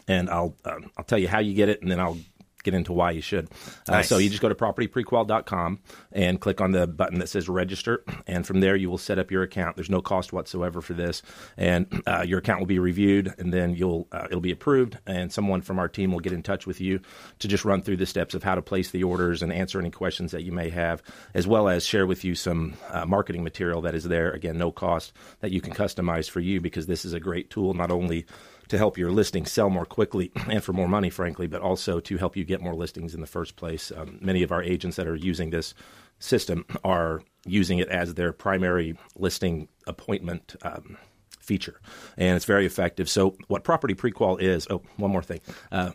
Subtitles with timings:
[0.08, 2.18] And I'll um, I'll tell you how you get it, and then I'll
[2.62, 3.48] get into why you should.
[3.88, 4.08] Uh, Nice.
[4.08, 5.80] So you just go to propertyprequal.com
[6.12, 9.30] and click on the button that says register, and from there you will set up
[9.30, 9.76] your account.
[9.76, 11.22] There's no cost whatsoever for this,
[11.56, 15.32] and uh, your account will be reviewed, and then you'll uh, it'll be approved, and
[15.32, 17.00] someone from our team will get in touch with you
[17.38, 19.90] to just run through the steps of how to place the orders and answer any
[19.90, 21.02] questions that you may have,
[21.34, 24.30] as well as share with you some uh, marketing material that is there.
[24.30, 27.74] Again, no cost that you can customize for you because this is a great tool
[27.74, 28.26] not only
[28.70, 32.16] to help your listing sell more quickly and for more money, frankly, but also to
[32.16, 33.92] help you get more listings in the first place.
[33.94, 35.74] Um, many of our agents that are using this
[36.18, 40.56] system are using it as their primary listing appointment.
[40.62, 40.96] Um,
[41.40, 41.80] feature
[42.16, 45.40] and it's very effective so what property prequal is oh one more thing
[45.72, 45.90] uh,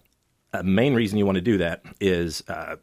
[0.51, 2.75] a main reason you want to do that is uh,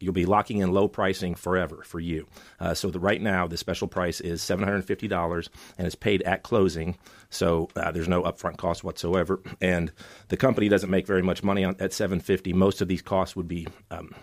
[0.00, 2.26] you'll be locking in low pricing forever for you.
[2.60, 5.48] Uh, so the, right now, the special price is $750
[5.78, 6.96] and it's paid at closing.
[7.30, 9.40] So uh, there's no upfront cost whatsoever.
[9.60, 9.92] And
[10.28, 13.48] the company doesn't make very much money on, at 750 Most of these costs would
[13.48, 14.14] be um,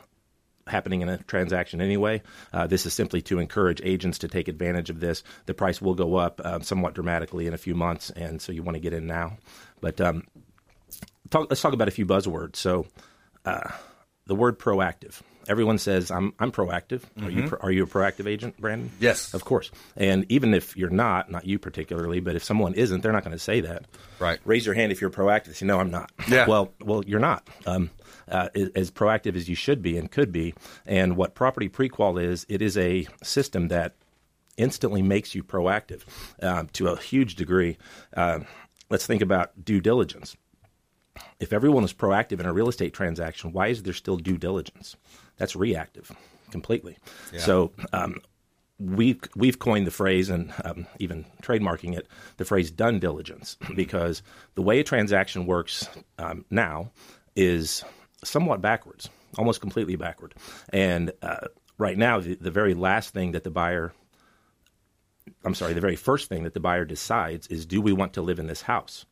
[0.67, 2.21] happening in a transaction anyway.
[2.51, 5.23] Uh, this is simply to encourage agents to take advantage of this.
[5.45, 8.63] The price will go up um, somewhat dramatically in a few months, and so you
[8.63, 9.37] want to get in now.
[9.81, 10.25] But um,
[11.29, 12.55] talk, let's talk about a few buzzwords.
[12.57, 12.85] So,
[13.45, 13.71] uh,
[14.25, 15.21] the word proactive.
[15.47, 17.01] Everyone says I'm I'm proactive.
[17.21, 18.91] Are you pro- are you a proactive agent, Brandon?
[18.99, 19.33] Yes.
[19.33, 19.71] of course.
[19.95, 23.35] And even if you're not, not you particularly, but if someone isn't, they're not going
[23.35, 23.85] to say that.
[24.19, 24.39] Right.
[24.45, 25.55] Raise your hand if you're proactive.
[25.55, 26.11] Say no, I'm not.
[26.27, 26.47] Yeah.
[26.47, 27.47] Well, well, you're not.
[27.65, 27.89] Um,
[28.27, 30.53] uh, as proactive as you should be and could be.
[30.85, 33.95] And what property prequal is, it is a system that
[34.57, 36.03] instantly makes you proactive
[36.41, 37.77] um, to a huge degree.
[38.15, 38.39] Uh,
[38.89, 40.35] let's think about due diligence.
[41.39, 44.95] If everyone is proactive in a real estate transaction, why is there still due diligence?
[45.37, 46.11] That's reactive
[46.51, 46.97] completely.
[47.39, 48.21] So um,
[48.79, 52.07] we've we've coined the phrase and um, even trademarking it
[52.37, 54.21] the phrase done diligence because
[54.55, 55.87] the way a transaction works
[56.17, 56.91] um, now
[57.35, 57.83] is
[58.23, 60.35] somewhat backwards almost completely backward
[60.71, 61.47] and uh,
[61.77, 63.91] right now the, the very last thing that the buyer
[65.43, 68.21] i'm sorry the very first thing that the buyer decides is do we want to
[68.21, 69.05] live in this house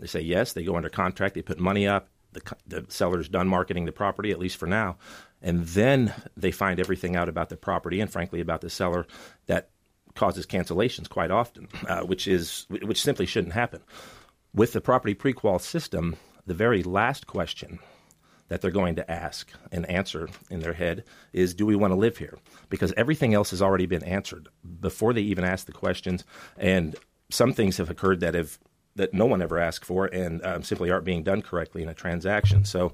[0.00, 0.52] they say yes.
[0.52, 1.34] They go under contract.
[1.34, 2.08] They put money up.
[2.32, 4.98] The, the seller's done marketing the property, at least for now.
[5.42, 9.06] And then they find everything out about the property and, frankly, about the seller
[9.46, 9.70] that
[10.14, 13.80] causes cancellations quite often, uh, which is which simply shouldn't happen.
[14.54, 16.16] With the property prequal system,
[16.46, 17.78] the very last question
[18.48, 21.98] that they're going to ask and answer in their head is do we want to
[21.98, 22.36] live here?
[22.68, 24.48] Because everything else has already been answered
[24.80, 26.24] before they even ask the questions.
[26.58, 26.96] And
[27.30, 28.58] some things have occurred that have
[28.96, 31.94] that no one ever asked for and um, simply aren't being done correctly in a
[31.94, 32.64] transaction.
[32.64, 32.92] So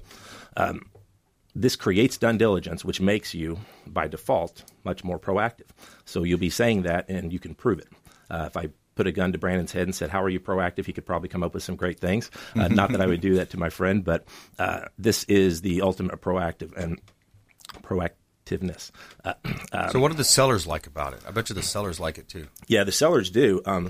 [0.55, 0.83] um,
[1.61, 5.67] this creates done diligence which makes you by default much more proactive
[6.05, 7.89] so you'll be saying that and you can prove it
[8.29, 10.85] uh, if i put a gun to brandon's head and said how are you proactive
[10.85, 13.35] he could probably come up with some great things uh, not that i would do
[13.35, 14.25] that to my friend but
[14.59, 16.99] uh, this is the ultimate proactive and
[17.81, 18.91] proactiveness
[19.25, 19.33] uh,
[19.89, 21.19] so what do the sellers like about it?
[21.27, 22.47] I bet you the sellers like it too.
[22.67, 23.61] yeah, the sellers do.
[23.65, 23.89] Um,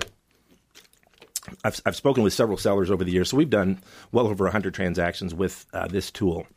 [1.63, 3.81] I've, I've spoken with several sellers over the years, so we've done
[4.11, 6.47] well over 100 transactions with uh, this tool.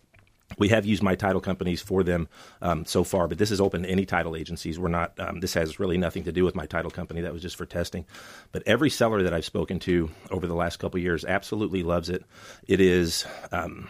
[0.58, 2.28] We have used my title companies for them
[2.60, 4.78] um, so far, but this is open to any title agencies.
[4.78, 5.18] We're not.
[5.18, 7.20] Um, this has really nothing to do with my title company.
[7.20, 8.04] That was just for testing.
[8.52, 12.08] But every seller that I've spoken to over the last couple of years absolutely loves
[12.08, 12.24] it.
[12.66, 13.88] It is um,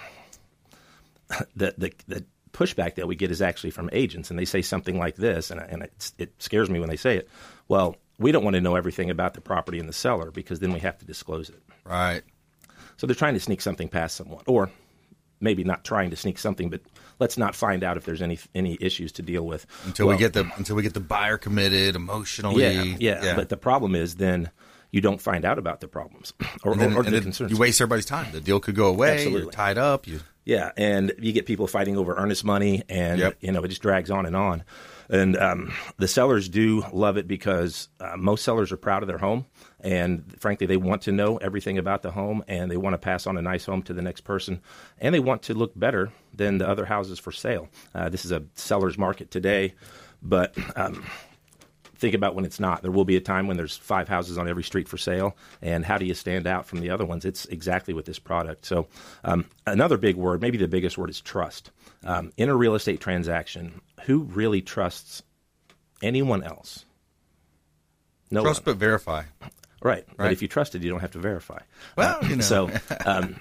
[1.56, 4.98] the, the the pushback that we get is actually from agents, and they say something
[4.98, 7.28] like this, and, and it, it scares me when they say it.
[7.68, 10.72] Well, we don't want to know everything about the property and the seller because then
[10.72, 11.62] we have to disclose it.
[11.84, 12.22] Right.
[12.96, 14.70] So they're trying to sneak something past someone, or
[15.40, 16.80] maybe not trying to sneak something, but
[17.18, 20.18] let's not find out if there's any any issues to deal with Until Well, we
[20.20, 22.62] get the until we get the buyer committed emotionally.
[22.98, 24.50] yeah, yeah, But the problem is then
[24.92, 26.32] you don't find out about the problems
[26.64, 27.52] or, then, or, or the concerns.
[27.52, 28.32] you waste everybody's time.
[28.32, 29.08] The deal could go away.
[29.22, 29.52] You're Absolutely.
[29.52, 30.06] tied up.
[30.08, 33.36] You Yeah, and you get people fighting over earnest money, and Yep.
[33.40, 34.64] you know it just drags on and on.
[35.08, 39.18] And um, the sellers do love it because uh, most sellers are proud of their
[39.18, 39.44] home,
[39.80, 43.26] and frankly, they want to know everything about the home, and they want to pass
[43.26, 44.60] on a nice home to the next person,
[44.98, 47.68] and they want to look better than the other houses for sale.
[47.94, 49.74] Uh, this is a seller's market today,
[50.22, 51.04] but um,
[52.00, 52.82] think about when it's not.
[52.82, 55.84] There will be a time when there's five houses on every street for sale, and
[55.84, 57.24] how do you stand out from the other ones?
[57.24, 58.64] It's exactly with this product.
[58.66, 58.88] So,
[59.22, 61.70] um, another big word, maybe the biggest word, is trust.
[62.04, 65.22] Um, in a real estate transaction, who really trusts
[66.02, 66.84] anyone else?
[68.30, 68.74] No trust one.
[68.74, 69.24] but verify.
[69.82, 70.04] Right.
[70.16, 70.32] But Right.
[70.32, 71.58] if you trusted, you don't have to verify.
[71.96, 72.42] Well, you know.
[72.42, 72.70] So
[73.04, 73.40] um,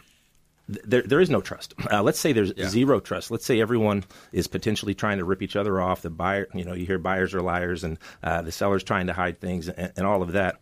[0.70, 1.74] there, there is no trust.
[1.92, 3.32] Uh, let's say there's zero trust.
[3.32, 6.04] Let's say everyone is potentially trying to rip each other off.
[6.04, 9.14] The buyer, you know, you hear buyers are liars, and uh, the seller's trying to
[9.14, 10.60] hide things, and, and all of that.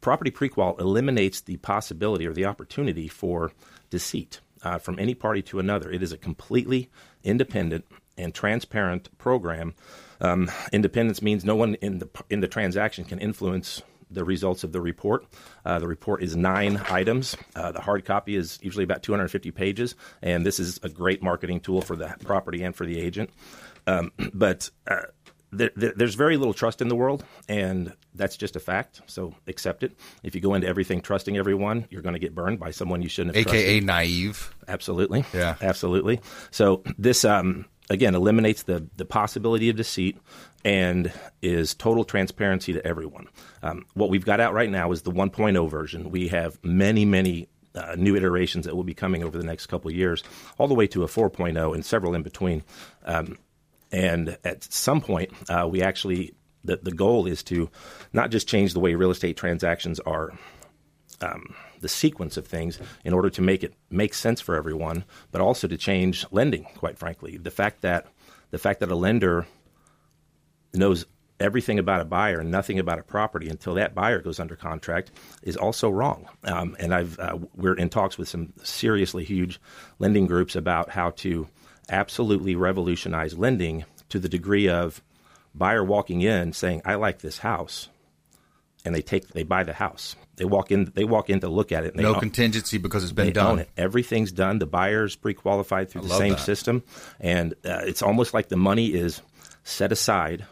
[0.00, 3.52] Property prequal eliminates the possibility or the opportunity for
[3.90, 5.90] deceit uh, from any party to another.
[5.90, 6.90] It is a completely
[7.22, 7.84] independent
[8.16, 9.74] and transparent program.
[10.20, 14.72] Um, independence means no one in the in the transaction can influence the results of
[14.72, 15.26] the report.
[15.64, 17.36] Uh, the report is nine items.
[17.54, 21.60] Uh, the hard copy is usually about 250 pages, and this is a great marketing
[21.60, 23.30] tool for the property and for the agent.
[23.86, 25.02] Um, but uh,
[25.52, 29.00] there, there, there's very little trust in the world, and that's just a fact.
[29.06, 29.96] So accept it.
[30.22, 33.08] If you go into everything trusting everyone, you're going to get burned by someone you
[33.08, 33.84] shouldn't have AKA trusted.
[33.84, 34.54] naive.
[34.66, 35.24] Absolutely.
[35.32, 35.56] Yeah.
[35.60, 36.20] Absolutely.
[36.50, 40.18] So this um, again eliminates the the possibility of deceit
[40.64, 41.12] and
[41.42, 43.28] is total transparency to everyone.
[43.62, 46.10] Um, what we've got out right now is the 1.0 version.
[46.10, 47.48] We have many many.
[47.76, 50.22] Uh, new iterations that will be coming over the next couple years,
[50.58, 52.62] all the way to a 4.0 and several in between.
[53.04, 53.36] Um,
[53.90, 57.70] and at some point, uh, we actually the, the goal is to
[58.12, 60.32] not just change the way real estate transactions are
[61.20, 65.42] um, the sequence of things in order to make it make sense for everyone, but
[65.42, 66.64] also to change lending.
[66.78, 68.06] Quite frankly, the fact that
[68.50, 69.46] the fact that a lender
[70.72, 71.04] knows
[71.38, 75.10] everything about a buyer and nothing about a property until that buyer goes under contract
[75.42, 76.26] is also wrong.
[76.44, 79.60] Um, and I've uh, we're in talks with some seriously huge
[79.98, 81.48] lending groups about how to
[81.90, 85.02] absolutely revolutionize lending to the degree of
[85.54, 87.90] buyer walking in saying, "I like this house,"
[88.84, 90.16] and they take they buy the house.
[90.36, 91.90] They walk in they walk in to look at it.
[91.92, 93.60] And they no own- contingency because it's been done.
[93.60, 93.68] it.
[93.76, 94.58] Everything's done.
[94.58, 96.40] The buyer's pre-qualified through I the same that.
[96.40, 96.82] system,
[97.20, 99.22] and uh, it's almost like the money is
[99.62, 100.44] set aside.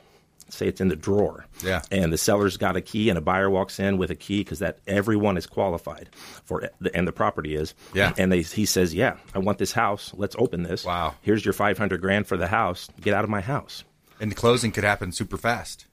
[0.49, 1.81] Say it's in the drawer, Yeah.
[1.91, 4.59] and the seller's got a key, and a buyer walks in with a key because
[4.59, 6.11] that everyone is qualified
[6.45, 7.73] for, it, and the property is.
[7.95, 8.13] Yeah.
[8.19, 10.13] and they he says, "Yeah, I want this house.
[10.15, 10.85] Let's open this.
[10.85, 11.15] Wow.
[11.23, 12.89] Here's your five hundred grand for the house.
[13.01, 13.85] Get out of my house."
[14.21, 15.87] And the closing could happen super fast.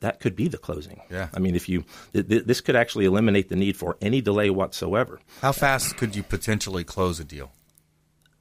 [0.00, 1.00] That could be the closing.
[1.10, 1.28] Yeah.
[1.34, 4.50] I mean, if you th- th- this could actually eliminate the need for any delay
[4.50, 5.20] whatsoever.
[5.42, 7.52] How fast could you potentially close a deal?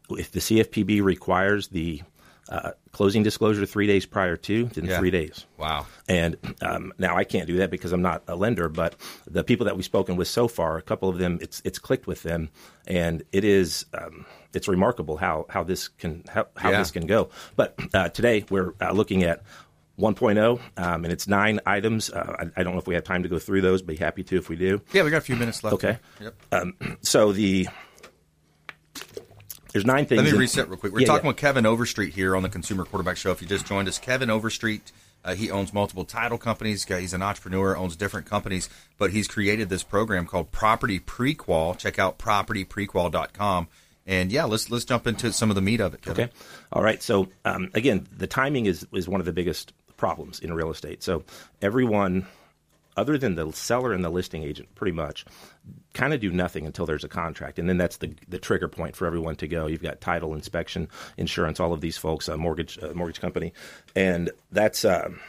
[0.09, 2.01] If the CFPB requires the
[2.47, 4.99] uh, closing disclosure three days prior to, then Yeah.
[4.99, 5.47] three days.
[5.57, 5.87] Wow.
[6.07, 8.95] And um, now I can't do that because I'm not a lender, but
[9.25, 12.05] the people that we've spoken with so far, a couple of them, it's it's clicked
[12.05, 12.49] with them,
[12.85, 16.77] and it is um, it's remarkable how how this can how, how Yeah.
[16.77, 17.29] this can go.
[17.55, 19.41] But uh, today we're uh, looking at
[19.99, 22.09] 1.0, um, and it's nine items.
[22.09, 23.81] Uh, I, I don't know if we have time to go through those.
[23.81, 24.81] But be happy to if we do.
[24.93, 25.75] Yeah, we got a few minutes left.
[25.75, 25.97] Okay.
[26.21, 26.73] Yep.
[27.01, 27.67] So the
[29.71, 30.17] there's nine things.
[30.19, 30.93] Let me in- reset real quick.
[30.93, 31.29] We're Yeah, talking yeah.
[31.31, 33.31] with Kevin Overstreet here on the Consumer Quarterback Show.
[33.31, 34.91] If you just joined us, Kevin Overstreet,
[35.25, 36.85] uh, he owns multiple title companies.
[36.85, 41.77] He's an entrepreneur, owns different companies, but he's created this program called Property Prequal.
[41.77, 43.67] Check out propertyprequal.com.
[44.07, 46.01] And yeah, let's let's jump into some of the meat of it.
[46.03, 46.25] Kevin.
[46.25, 46.33] Okay.
[46.71, 47.01] All right.
[47.01, 51.03] So um, again, the timing is is one of the biggest problems in real estate.
[51.03, 51.23] So
[51.61, 52.27] everyone,
[52.97, 55.25] other than the seller and the listing agent, pretty much,
[55.93, 58.95] kind of do nothing until there's a contract, and then that's the the trigger point
[58.95, 59.67] for everyone to go.
[59.67, 60.87] You've got title, inspection,
[61.17, 63.53] insurance, all of these folks, a mortgage uh, mortgage company,
[63.95, 64.85] and that's.
[64.85, 65.19] Um,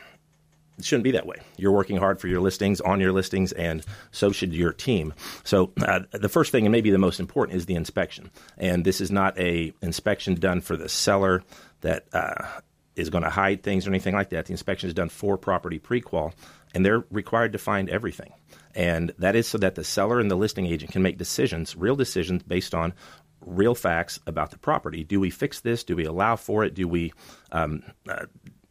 [0.79, 1.37] it shouldn't be that way.
[1.57, 5.15] You're working hard for your listings, on your listings, and so should your team.
[5.43, 8.31] So uh, the first thing, and maybe the most important, is the inspection.
[8.59, 11.43] And this is not a inspection done for the seller
[11.81, 12.61] that uh,
[12.97, 14.47] is going to hide things or anything like that.
[14.47, 16.33] The inspection is done for property prequal,
[16.75, 18.33] and they're required to find everything.
[18.75, 21.97] And that is so that the seller and the listing agent can make decisions, real
[21.97, 22.95] decisions based on
[23.41, 25.05] real facts about the property.
[25.05, 25.85] Do we fix this?
[25.85, 26.75] Do we allow for it?
[26.75, 27.13] Do we
[27.53, 28.27] um, uh,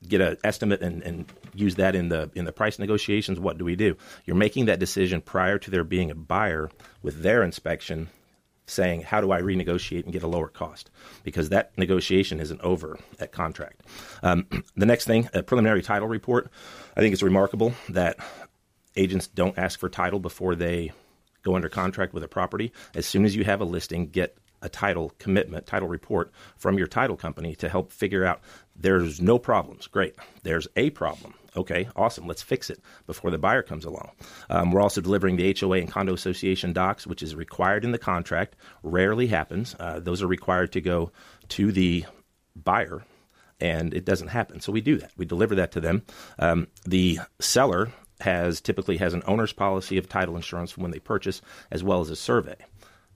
[0.07, 3.39] get an estimate and, and use that in the in the price negotiations?
[3.39, 3.95] What do we do?
[4.25, 6.69] You're making that decision prior to there being a buyer
[7.01, 8.09] with their inspection
[8.67, 10.89] saying, how do I renegotiate and get a lower cost?
[11.23, 13.81] Because that negotiation isn't over at contract.
[14.23, 16.49] Um, the next thing, a preliminary title report.
[16.95, 18.17] I think it's remarkable that
[18.95, 20.91] agents don't ask for title before they
[21.43, 22.71] go under contract with a property.
[22.95, 26.87] As soon as you have a listing, get a title commitment, title report from your
[26.87, 28.41] title company to help figure out
[28.75, 29.87] there's no problems.
[29.87, 30.15] Great.
[30.43, 31.35] There's a problem.
[31.55, 32.27] Okay, awesome.
[32.27, 34.11] Let's fix it before the buyer comes along.
[34.49, 37.97] Um, we're also delivering the HOA and condo association docs, which is required in the
[37.97, 38.55] contract.
[38.83, 39.75] Rarely happens.
[39.79, 41.11] Uh, those are required to go
[41.49, 42.05] to the
[42.55, 43.03] buyer
[43.59, 44.59] and it doesn't happen.
[44.59, 45.11] So we do that.
[45.17, 46.03] We deliver that to them.
[46.39, 50.99] Um, the seller has typically has an owner's policy of title insurance from when they
[50.99, 52.55] purchase, as well as a survey.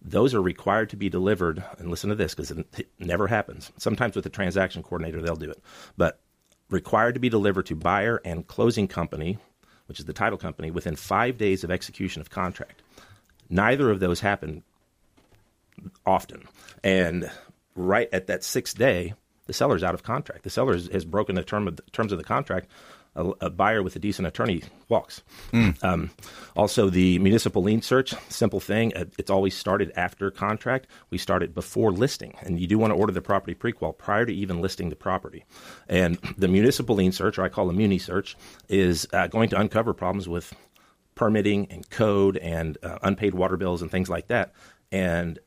[0.02, 1.64] Those are required to be delivered.
[1.78, 3.72] And listen to this because it, it never happens.
[3.78, 5.62] Sometimes with the transaction coordinator, they'll do it,
[5.98, 6.22] but
[6.70, 9.38] required to be delivered to buyer and closing company,
[9.88, 12.82] which is the title company, within five days of execution of contract.
[13.50, 14.64] Neither of those happen
[16.06, 16.48] often.
[16.84, 17.32] And
[17.76, 19.14] right at that sixth day,
[19.48, 20.44] the seller's out of contract.
[20.44, 22.70] The seller has, has broken the term of the, terms of the contract.
[23.20, 25.24] A, a buyer with a decent attorney walks.
[25.84, 26.12] Um,
[26.56, 28.96] also, the municipal lien search, simple thing.
[28.96, 30.88] uh, It's always started after contract.
[31.10, 34.26] We start it before listing, and you do want to order the property prequal prior
[34.26, 35.44] to even listing the property.
[35.90, 38.38] And the municipal lien search, or I call a muni search,
[38.70, 40.54] is uh, going to uncover problems with
[41.16, 44.54] permitting and code and uh, unpaid water bills and things like that.
[44.92, 45.40] And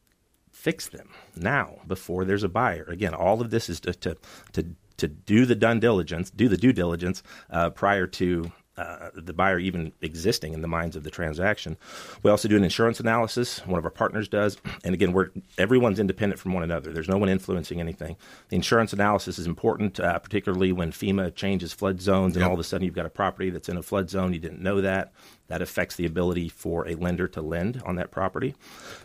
[0.51, 2.85] fix them now before there's a buyer.
[2.89, 4.17] Again, all of this is to to
[4.53, 4.67] to,
[5.03, 8.51] to do the done diligence, do the due diligence uh, prior to.
[8.75, 11.77] Uh, the buyer even existing in the minds of the transaction.
[12.23, 13.59] We also do an insurance analysis.
[13.67, 15.29] One of our partners does, and again, we're
[15.59, 16.91] everyone's independent from one another.
[16.91, 18.17] There's no one influencing anything.
[18.49, 22.49] The insurance analysis is important, uh, particularly when FEMA changes flood zones, and Yep.
[22.49, 24.33] all of a sudden you've got a property that's in a flood zone.
[24.33, 25.13] You didn't know that.
[25.49, 28.55] That affects the ability for a lender to lend on that property.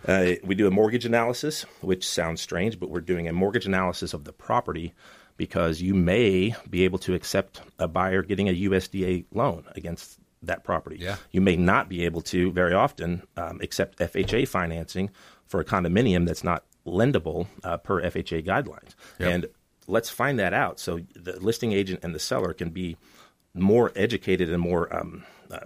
[0.08, 4.13] Uh, we do a mortgage analysis, which sounds strange, but we're doing a mortgage analysis
[4.13, 4.94] of the property
[5.38, 10.63] because you may be able to accept a buyer getting a USDA loan against that
[10.63, 10.98] property.
[11.00, 11.17] Yeah.
[11.32, 15.10] You may not be able to very often um, accept FHA financing
[15.46, 18.96] for a condominium that's not lendable uh, per FHA guidelines.
[19.20, 19.34] Yep.
[19.34, 19.46] And
[19.88, 22.98] let's find that out so the listing agent and the seller can be
[23.53, 25.60] more educated and more um, uh,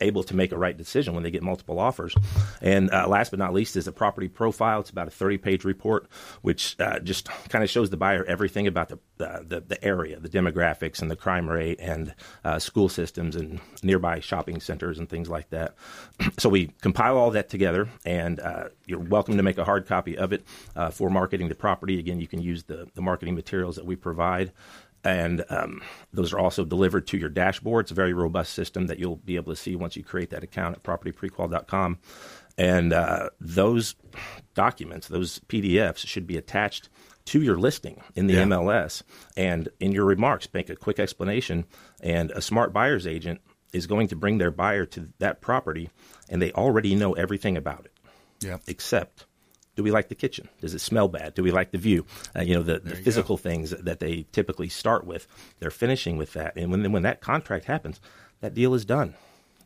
[0.00, 2.14] able to make a right decision when they get multiple offers.
[2.60, 4.80] And uh, last but not least is a property profile.
[4.80, 6.08] It's about a 30 page report,
[6.42, 10.18] which uh, just kind of shows the buyer everything about the, uh, the, the area,
[10.20, 12.14] the demographics, and the crime rate, and
[12.44, 15.74] uh, school systems, and nearby shopping centers, and things like that.
[16.38, 20.16] so we compile all that together, and uh, you're welcome to make a hard copy
[20.16, 20.44] of it
[20.76, 21.98] uh, for marketing the property.
[21.98, 24.52] Again, you can use the, the marketing materials that we provide
[25.04, 27.84] and um, those are also delivered to your dashboard.
[27.84, 30.42] It's a very robust system that you'll be able to see once you create that
[30.42, 31.98] account at propertyprequal.com.
[32.56, 33.94] And uh, those
[34.54, 36.88] documents, those PDFs, should be attached
[37.26, 38.44] to your listing in the yeah.
[38.44, 39.02] MLS.
[39.36, 41.66] And in your remarks, make a quick explanation.
[42.00, 43.40] And a smart buyer's agent
[43.72, 45.90] is going to bring their buyer to that property,
[46.28, 47.92] and they already know everything about it.
[48.40, 48.58] Yeah.
[48.66, 49.26] Except
[49.78, 50.48] do we like the kitchen?
[50.60, 51.34] Does it smell bad?
[51.34, 52.04] Do we like the view?
[52.34, 53.42] Uh, you know, the, the physical go.
[53.42, 55.28] things that they typically start with.
[55.60, 58.00] They're finishing with that, and when when that contract happens,
[58.40, 59.14] that deal is done.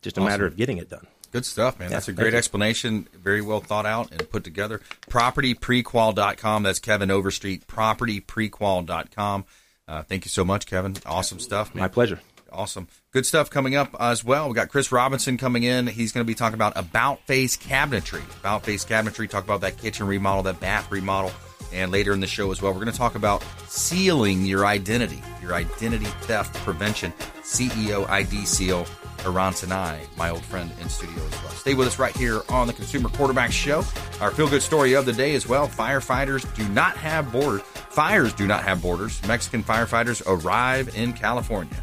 [0.03, 0.31] Just a awesome.
[0.31, 1.07] matter of getting it done.
[1.31, 1.89] Good stuff, man.
[1.89, 3.09] Yeah, That's a great explanation.
[3.15, 4.83] Very well thought out and put together.
[5.09, 6.63] PropertyPrequal.com.
[6.63, 7.67] That's Kevin Overstreet.
[7.67, 9.47] PropertyPrequal.com.
[9.89, 10.95] Uh, thank you so much, Kevin.
[11.07, 11.75] Awesome stuff.
[11.75, 11.81] Man.
[11.81, 12.21] My pleasure.
[12.53, 12.87] Awesome.
[13.13, 14.49] Good stuff coming up as well.
[14.49, 15.87] We got Chris Robinson coming in.
[15.87, 18.23] He's going to be talking about about face cabinetry.
[18.41, 21.31] About face cabinetry, talk about that kitchen remodel, that bath remodel,
[21.75, 25.23] and later in the show as well, we're going to talk about sealing your identity,
[25.43, 28.87] your identity theft prevention, CEO ID seal.
[29.27, 31.53] Eran Tanai, my old friend in studio as well.
[31.53, 33.85] Stay with us right here on the Consumer Quarterback Show.
[34.21, 35.69] Our feel good story of the day as well.
[35.69, 37.61] Firefighters do not have borders.
[37.61, 39.21] Fires do not have borders.
[39.29, 41.77] Mexican firefighters arrive in California.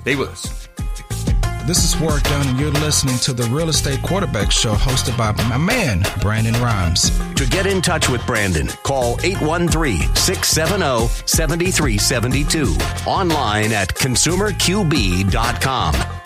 [0.00, 0.68] Stay with us.
[1.66, 5.32] This is Work Done, and you're listening to the Real Estate Quarterback Show hosted by
[5.48, 7.10] my man, Brandon Rhymes.
[7.34, 13.10] To get in touch with Brandon, call 813 670 7372.
[13.10, 16.25] Online at consumerqb.com.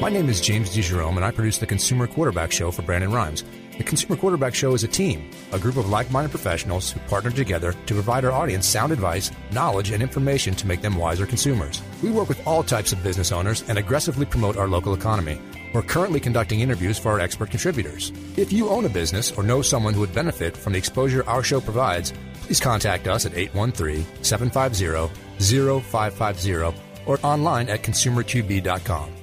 [0.00, 3.42] My name is James DeJerome and I produce the Consumer Quarterback Show for Brandon Rhymes.
[3.78, 7.30] The Consumer Quarterback Show is a team, a group of like minded professionals who partner
[7.30, 11.82] together to provide our audience sound advice, knowledge, and information to make them wiser consumers.
[12.02, 15.38] We work with all types of business owners and aggressively promote our local economy.
[15.74, 18.12] We're currently conducting interviews for our expert contributors.
[18.38, 21.42] If you own a business or know someone who would benefit from the exposure our
[21.42, 29.15] show provides, please contact us at 813 750 0550 or online at consumerqb.com.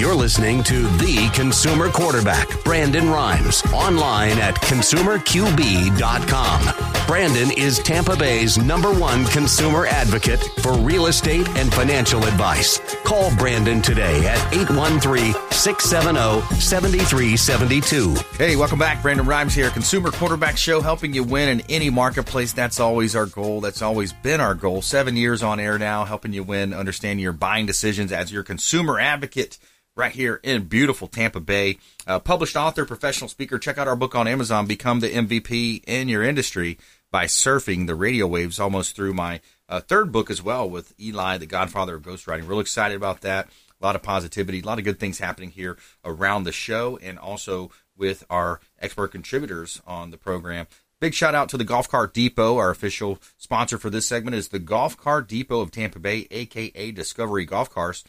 [0.00, 7.06] You're listening to The Consumer Quarterback, Brandon Rhymes, online at consumerqb.com.
[7.06, 12.80] Brandon is Tampa Bay's number one consumer advocate for real estate and financial advice.
[13.04, 18.14] Call Brandon today at 813 670 7372.
[18.38, 19.02] Hey, welcome back.
[19.02, 22.54] Brandon Rhymes here, Consumer Quarterback Show, helping you win in any marketplace.
[22.54, 23.60] That's always our goal.
[23.60, 24.80] That's always been our goal.
[24.80, 28.98] Seven years on air now, helping you win, understanding your buying decisions as your consumer
[28.98, 29.58] advocate
[29.96, 31.78] right here in beautiful Tampa Bay.
[32.06, 33.58] Uh, published author, professional speaker.
[33.58, 36.78] Check out our book on Amazon, Become the MVP in Your Industry
[37.10, 41.38] by Surfing the Radio Waves, almost through my uh, third book as well with Eli,
[41.38, 42.48] the godfather of ghostwriting.
[42.48, 43.48] Real excited about that.
[43.80, 47.18] A lot of positivity, a lot of good things happening here around the show and
[47.18, 50.66] also with our expert contributors on the program.
[51.00, 52.58] Big shout out to the Golf Cart Depot.
[52.58, 56.90] Our official sponsor for this segment is the Golf Cart Depot of Tampa Bay, aka
[56.90, 58.04] Discovery Golf Cars.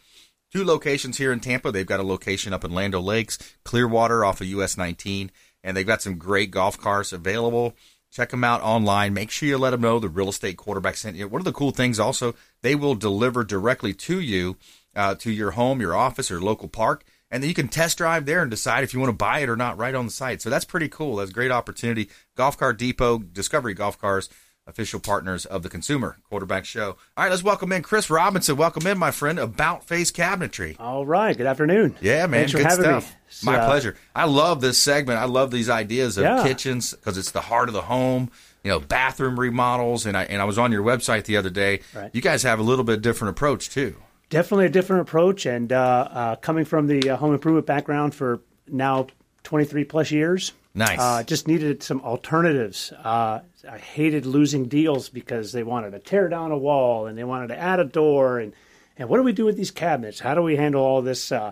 [0.52, 1.72] Two locations here in Tampa.
[1.72, 5.32] They've got a location up in Land O' Lakes, Clearwater off of US 19,
[5.64, 7.74] and they've got some great golf cars available.
[8.12, 9.14] Check them out online.
[9.14, 11.30] Make sure you let them know the real estate quarterback sent you.
[11.30, 14.58] One of the cool things also, they will deliver directly to you,
[14.94, 17.06] uh, to your home, your office, or local park.
[17.32, 19.48] And then you can test drive there and decide if you want to buy it
[19.48, 20.42] or not right on the site.
[20.42, 21.16] So that's pretty cool.
[21.16, 22.10] That's a great opportunity.
[22.36, 24.28] Golf Car Depot, Discovery Golf Cars,
[24.68, 26.90] official partners of the Consumer Quarterback Show.
[27.18, 28.56] All right, let's welcome in Chris Robinson.
[28.56, 30.76] Welcome in, my friend, About Face Cabinetry.
[30.80, 31.36] All right.
[31.36, 31.96] Good afternoon.
[32.02, 32.42] Yeah, man.
[32.42, 33.16] Thanks for good having stuff.
[33.46, 33.52] me.
[33.54, 33.96] My uh, pleasure.
[34.16, 35.20] I love this segment.
[35.20, 36.44] I love these ideas of Yeah.
[36.44, 38.30] kitchens because it's the heart of the home.
[38.64, 41.80] You know, bathroom remodels, and I and I was on your website the other day.
[41.96, 42.12] Right.
[42.14, 43.96] You guys have a little bit different approach too.
[44.30, 45.48] Definitely a different approach.
[45.48, 49.08] And uh, uh, coming from the uh, home improvement background for now
[49.44, 50.54] 23 plus years.
[50.74, 51.00] Nice.
[51.00, 52.92] Uh, just needed some alternatives.
[52.92, 57.24] Uh, I hated losing deals because they wanted to tear down a wall and they
[57.24, 58.40] wanted to add a door.
[58.40, 58.54] And,
[58.98, 60.20] and what do we do with these cabinets?
[60.20, 61.52] How do we handle all this uh,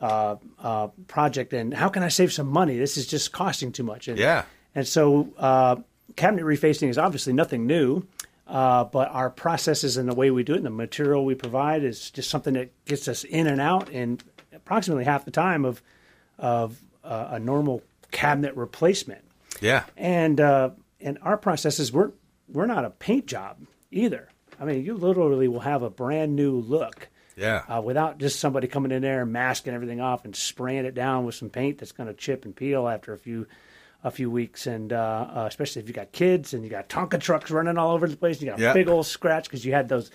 [0.00, 1.52] uh, uh, project?
[1.52, 2.78] And how can I save some money?
[2.78, 4.08] This is just costing too much.
[4.08, 4.44] And, Yeah.
[4.74, 5.76] And so uh,
[6.16, 8.06] cabinet refacing is obviously nothing new.
[8.46, 11.82] Uh, but our processes and the way we do it and the material we provide
[11.82, 14.18] is just something that gets us in and out in
[14.52, 15.82] approximately half the time of
[16.38, 17.82] of uh, a normal
[18.14, 19.22] cabinet replacement.
[19.60, 19.84] Yeah.
[19.98, 22.12] And uh, and our processes we're
[22.48, 23.58] we're not a paint job
[23.90, 24.28] either.
[24.58, 27.62] I mean, you literally will have a brand new look Yeah.
[27.68, 31.24] uh, without just somebody coming in there and masking everything off and spraying it down
[31.26, 33.46] with some paint that's going to chip and peel after a few
[34.04, 34.66] a few weeks.
[34.66, 37.92] And uh, uh, especially if you got kids and you got Tonka trucks running all
[37.94, 38.72] over the place, you got a Yeah.
[38.74, 40.10] big old scratch because you had those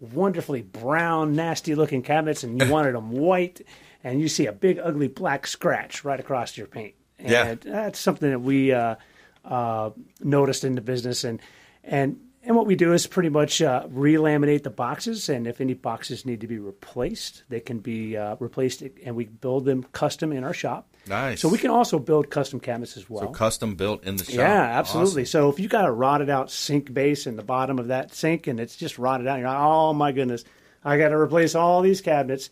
[0.00, 3.60] wonderfully brown, nasty looking cabinets and you wanted them white,
[4.02, 6.94] and you see a big ugly black scratch right across your paint.
[7.18, 7.54] And Yeah.
[7.54, 8.96] that's something that we uh,
[9.44, 11.40] uh, noticed in the business, and
[11.82, 15.72] and and what we do is pretty much uh, relaminate the boxes, and if any
[15.74, 20.30] boxes need to be replaced, they can be uh, replaced, and we build them custom
[20.32, 20.86] in our shop.
[21.06, 21.40] Nice.
[21.40, 23.22] So we can also build custom cabinets as well.
[23.22, 24.34] So custom built in the shop.
[24.34, 25.22] Yeah, absolutely.
[25.22, 25.30] Awesome.
[25.30, 28.46] So if you got a rotted out sink base in the bottom of that sink
[28.46, 30.44] and it's just rotted out, you're like, oh my goodness,
[30.82, 32.50] I got to replace all these cabinets.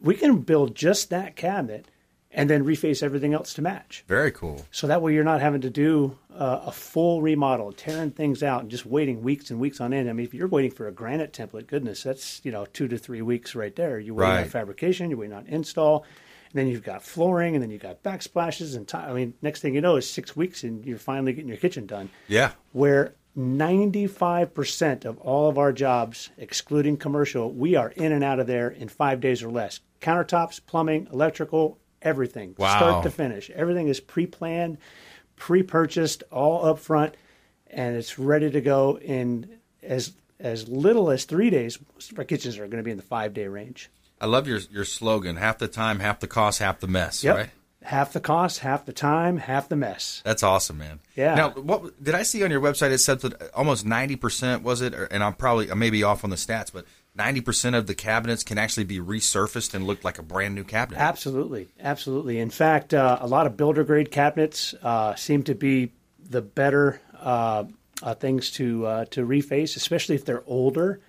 [0.00, 1.86] We can build just that cabinet
[2.32, 4.04] and then reface everything else to match.
[4.08, 4.64] Very cool.
[4.70, 8.62] So that way you're not having to do uh, a full remodel, tearing things out
[8.62, 10.08] and just waiting weeks and weeks on end.
[10.08, 12.98] I mean, if you're waiting for a granite template, goodness, that's you know two to
[12.98, 13.98] three weeks right there.
[13.98, 16.04] You're waiting on fabrication, you're waiting on install,
[16.50, 19.60] and then you've got flooring, and then you've got backsplashes and ti I mean, next
[19.60, 22.08] thing you know is six weeks and you're finally getting your kitchen done.
[22.28, 22.52] Yeah.
[22.72, 28.46] Where 95% of all of our jobs, excluding commercial, we are in and out of
[28.46, 29.80] there in five days or less.
[30.00, 32.76] Countertops, plumbing, electrical, everything, Wow.
[32.76, 33.50] start to finish.
[33.50, 34.78] Everything is pre planned,
[35.36, 37.14] pre purchased, all up front,
[37.68, 41.78] and it's ready to go in as as little as three days.
[42.18, 43.90] Our kitchens are going to be in the five day range.
[44.20, 47.22] I love your your slogan: half the time, half the cost, half the mess.
[47.24, 47.36] Yep.
[47.36, 47.50] Right.
[47.84, 50.22] Half the cost, half the time, half the mess.
[50.24, 51.00] That's awesome, man.
[51.16, 51.34] Yeah.
[51.34, 52.92] Now, what did I see on your website?
[52.92, 56.04] It said that almost ninety percent was it, or, and I'm probably I may be
[56.04, 59.86] off on the stats, but ninety percent of the cabinets can actually be resurfaced and
[59.86, 61.00] look like a brand new cabinet.
[61.00, 62.38] Absolutely, absolutely.
[62.38, 65.92] In fact, uh, a lot of builder grade cabinets uh, seem to be
[66.28, 67.64] the better uh,
[68.02, 71.00] uh, things to uh, to reface, especially if they're older.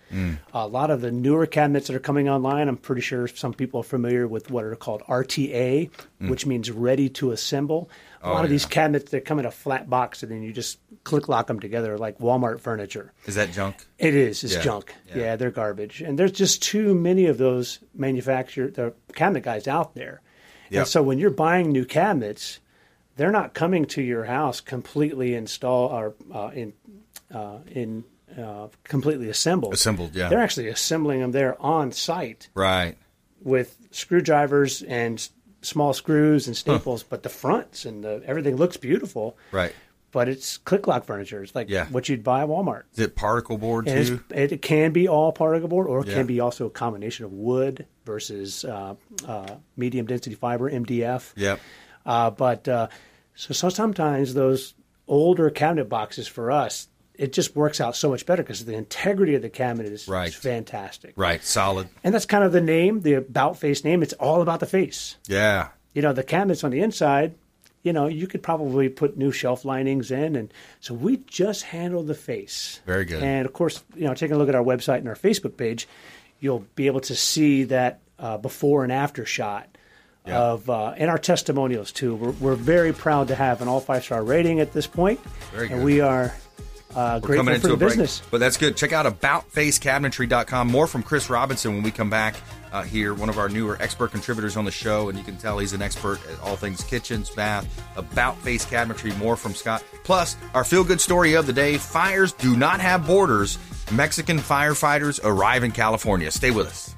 [0.53, 3.79] A lot of the newer cabinets that are coming online, I'm pretty sure some people
[3.79, 5.89] are familiar with what are called RTA,
[6.19, 7.89] which means ready to assemble.
[8.23, 10.79] A lot of these cabinets they come in a flat box, and then you just
[11.03, 13.11] click lock them together like Walmart furniture.
[13.25, 13.85] Is that junk?
[13.99, 14.43] It is.
[14.43, 14.93] It's Yeah, junk.
[15.09, 15.17] yeah.
[15.17, 15.35] Yeah.
[15.35, 20.21] they're garbage, and there's just too many of those manufacturer the cabinet guys out there.
[20.69, 20.79] Yep.
[20.79, 22.59] And so when you're buying new cabinets,
[23.17, 26.73] they're not coming to your house completely installed or uh, in
[27.33, 28.05] uh, in
[28.37, 29.73] uh, completely assembled.
[29.73, 30.29] Assembled, yeah.
[30.29, 32.97] They're actually assembling them there on site Right.
[33.41, 35.27] with screwdrivers and
[35.63, 39.35] small screws and staples, but the fronts and the everything looks beautiful.
[39.51, 39.73] Right.
[40.11, 41.41] But it's click lock furniture.
[41.41, 41.87] It's like Yeah.
[41.87, 42.83] what you'd buy at Walmart.
[42.93, 44.19] Is it particle board too?
[44.29, 46.13] it can be all particle board, or it Yeah.
[46.13, 48.93] can be also a combination of wood versus uh,
[49.27, 51.33] uh, medium density fiber (MDF).
[51.35, 51.59] Yep.
[52.05, 52.87] Uh, but uh,
[53.33, 54.75] so, so sometimes those
[55.07, 59.35] older cabinet boxes for us, it just works out so much better because the integrity
[59.35, 60.29] of the cabinet is, Right.
[60.29, 61.13] is fantastic.
[61.15, 61.43] Right.
[61.43, 61.87] Solid.
[62.03, 64.01] And that's kind of the name, the about face name.
[64.01, 65.17] It's all about the face.
[65.27, 65.69] Yeah.
[65.93, 67.35] You know, the cabinets on the inside,
[67.83, 70.35] you know, you could probably put new shelf linings in.
[70.35, 72.79] And so we just handle the face.
[72.87, 73.21] Very good.
[73.21, 75.87] And of course, you know, taking a look at our website and our Facebook page,
[76.39, 79.67] you'll be able to see that uh, before and after shot.
[80.25, 80.39] Yeah.
[80.39, 82.15] Of uh, and our testimonials too.
[82.15, 85.19] We're, we're very proud to have an all five star rating at this point,
[85.51, 85.83] Very and good.
[85.83, 86.33] we are
[86.95, 88.21] uh, We're coming for into a break, business.
[88.31, 88.77] but that's good.
[88.77, 90.67] Check out aboutfacecabinetry.com.
[90.67, 92.35] More from Chris Robinson when we come back
[92.71, 93.13] uh, here.
[93.13, 95.81] One of our newer expert contributors on the show, and you can tell he's an
[95.81, 99.17] expert at all things kitchens, bath, about face cabinetry.
[99.17, 99.83] More from Scott.
[100.03, 103.57] Plus, our feel good story of the day: fires do not have borders.
[103.91, 106.31] Mexican firefighters arrive in California.
[106.31, 106.95] Stay with us.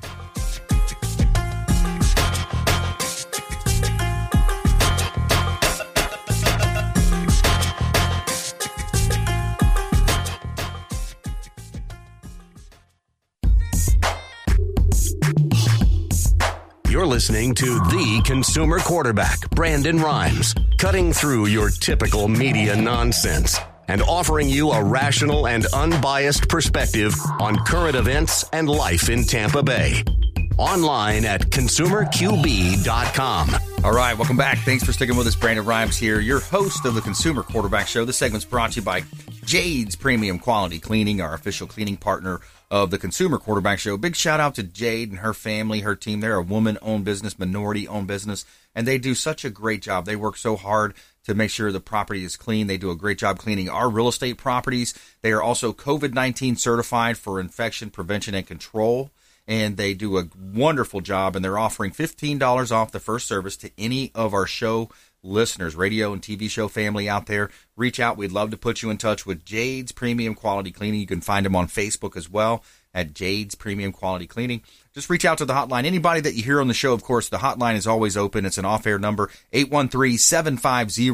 [17.15, 24.49] Listening to the consumer quarterback, Brandon Rhymes, cutting through your typical media nonsense and offering
[24.49, 30.03] you a rational and unbiased perspective on current events and life in Tampa Bay.
[30.57, 33.49] Online at consumerqb.com.
[33.85, 34.57] All right, welcome back.
[34.57, 35.37] Thanks for sticking with us.
[35.37, 38.03] Brandon Rhymes here, your host of the Consumer Quarterback Show.
[38.03, 39.05] This segment's brought to you by
[39.45, 43.97] Jade's Premium Quality Cleaning, our official cleaning partner of the Consumer Quarterback Show.
[43.97, 46.19] Big shout out to Jade and her family, her team.
[46.19, 50.05] They're a woman owned business, minority owned business, and they do such a great job.
[50.05, 50.93] They work so hard
[51.25, 52.67] to make sure the property is clean.
[52.67, 54.93] They do a great job cleaning our real estate properties.
[55.21, 59.11] They are also COVID 19 certified for infection prevention and control.
[59.47, 63.69] And they do a wonderful job, and they're offering $15 off the first service to
[63.77, 64.89] any of our show
[65.25, 68.17] listeners, radio and TV show family out there, reach out.
[68.17, 70.99] We'd love to put you in touch with Jade's Premium Quality Cleaning.
[70.99, 74.61] You can find them on Facebook as well at Jade's Premium Quality Cleaning.
[74.93, 75.85] Just reach out to the hotline.
[75.85, 78.45] Anybody that you hear on the show, of course, the hotline is always open.
[78.45, 81.09] It's an off air number, 813 750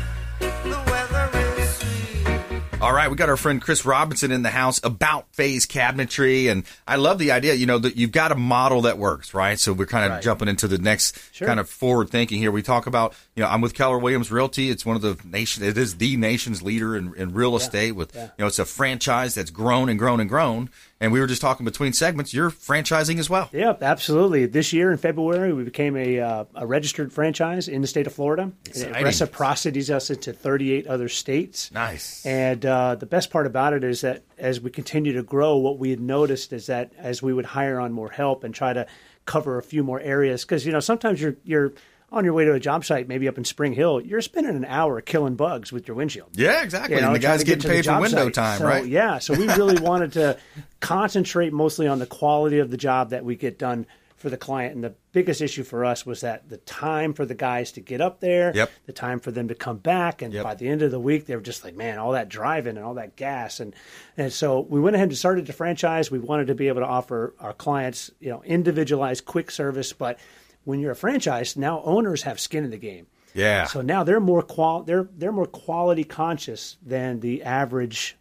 [2.91, 6.65] All right, we got our friend Chris Robinson in the house about face cabinetry, and
[6.85, 7.53] I love the idea.
[7.53, 9.57] You know that you've got a model that works, right?
[9.57, 10.21] So we're kind of Right.
[10.21, 11.47] jumping into the next Sure.
[11.47, 12.51] kind of forward thinking here.
[12.51, 14.69] We talk about, you know, I'm with Keller Williams Realty.
[14.69, 15.63] It's one of the nation.
[15.63, 17.93] It is the nation's leader in, in real estate.
[17.93, 18.23] With yeah.
[18.23, 20.69] you know, it's a franchise that's grown and grown and grown.
[21.01, 22.31] And we were just talking between segments.
[22.31, 23.49] You're franchising as well.
[23.51, 24.45] Yep, absolutely.
[24.45, 28.13] This year in February, we became a, uh, a registered franchise in the state of
[28.13, 28.51] Florida.
[28.65, 29.03] It Exciting.
[29.03, 31.71] reciprocities us into 38 other states.
[31.71, 32.23] Nice.
[32.23, 35.79] And uh, the best part about it is that as we continue to grow, what
[35.79, 38.85] we had noticed is that as we would hire on more help and try to
[39.25, 41.73] cover a few more areas, because you know sometimes you're you're
[42.11, 44.65] on your way to a job site, maybe up in Spring Hill, you're spending an
[44.65, 46.29] hour killing bugs with your windshield.
[46.33, 46.95] Yeah, exactly.
[46.95, 48.33] You know, and the guy's to get paid for window site.
[48.33, 48.85] time, So, right?
[48.85, 50.37] Yeah, so we really wanted to
[50.79, 53.85] concentrate mostly on the quality of the job that we get done
[54.17, 54.75] for the client.
[54.75, 58.01] And the biggest issue for us was that the time for the guys to get
[58.01, 58.69] up there, Yep.
[58.85, 60.43] the time for them to come back, and Yep.
[60.43, 62.85] by the end of the week, they were just like, man, all that driving and
[62.85, 63.73] all that gas, and
[64.17, 66.11] and so we went ahead and started to franchise.
[66.11, 70.19] We wanted to be able to offer our clients, you know, individualized, quick service, but
[70.63, 73.07] when you're a franchise, now owners have skin in the game.
[73.33, 73.65] Yeah.
[73.65, 78.17] So now they're more qual they're they're more quality conscious than the average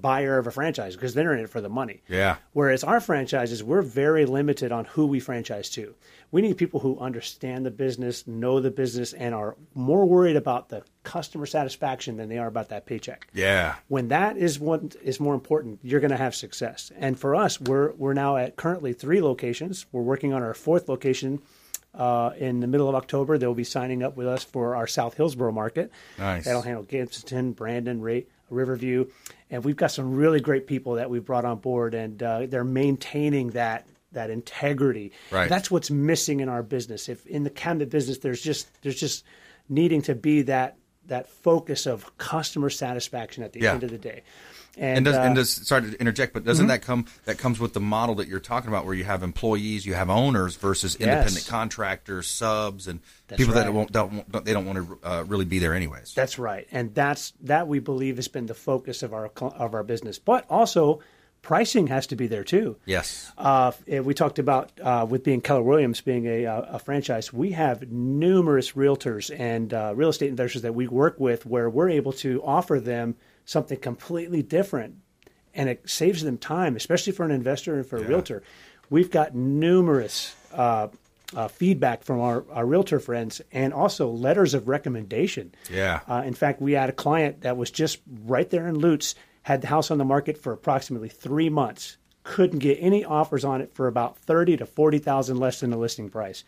[0.00, 2.02] buyer of a franchise because they're in it for the money.
[2.08, 2.36] Yeah.
[2.52, 5.94] Whereas our franchises, we're very limited on who we franchise to.
[6.30, 10.68] We need people who understand the business, know the business, and are more worried about
[10.68, 13.28] the customer satisfaction than they are about that paycheck.
[13.32, 13.76] Yeah.
[13.88, 16.92] When that is what is more important, you're going to have success.
[16.96, 19.86] And for us, we're we're now at currently three locations.
[19.92, 21.42] We're working on our fourth location
[21.96, 23.38] uh, in the middle of October.
[23.38, 25.90] They'll be signing up with us for our South Hillsborough market.
[26.18, 26.44] Nice.
[26.44, 29.06] That'll handle Gibsonton, Brandon, Ray, Riverview,
[29.50, 32.64] and we've got some really great people that we've brought on board, and uh, they're
[32.64, 35.12] maintaining that that integrity.
[35.30, 35.48] Right.
[35.48, 37.08] That's what's missing in our business.
[37.08, 39.24] If in the cabinet business, there's just there's just
[39.68, 43.72] needing to be that that focus of customer satisfaction at the Yeah.
[43.74, 44.22] end of the day.
[44.76, 46.68] And, And, does, uh, and does sorry to interject, but doesn't Mhm.
[46.68, 49.86] that come that comes with the model that you're talking about, where you have employees,
[49.86, 51.48] you have owners versus independent Yes.
[51.48, 55.46] contractors, subs, and That's people that won't don't, don't they don't want to uh, really
[55.46, 56.12] be there anyways.
[56.14, 59.82] That's right, and that's that we believe has been the focus of our of our
[59.82, 60.18] business.
[60.18, 61.00] But also,
[61.40, 62.76] pricing has to be there too.
[62.84, 63.30] Yes.
[63.38, 67.32] Uh, we talked about uh, with being Keller Williams being a, uh, a franchise.
[67.32, 71.88] We have numerous realtors and uh, real estate investors that we work with, where we're
[71.90, 73.14] able to offer them
[73.46, 74.96] something completely different,
[75.54, 78.42] and it saves them time, especially for an investor and for a realtor.
[78.90, 80.36] We've got numerous.
[80.52, 80.88] Uh,
[81.34, 85.52] uh, feedback from our, our realtor friends and also letters of recommendation.
[85.68, 86.00] Yeah.
[86.08, 89.60] Uh, in fact, we had a client that was just right there in Lutz, had
[89.60, 91.96] the house on the market for approximately three months.
[92.22, 95.76] Couldn't get any offers on it for about thirty to forty thousand less than the
[95.76, 96.42] listing price.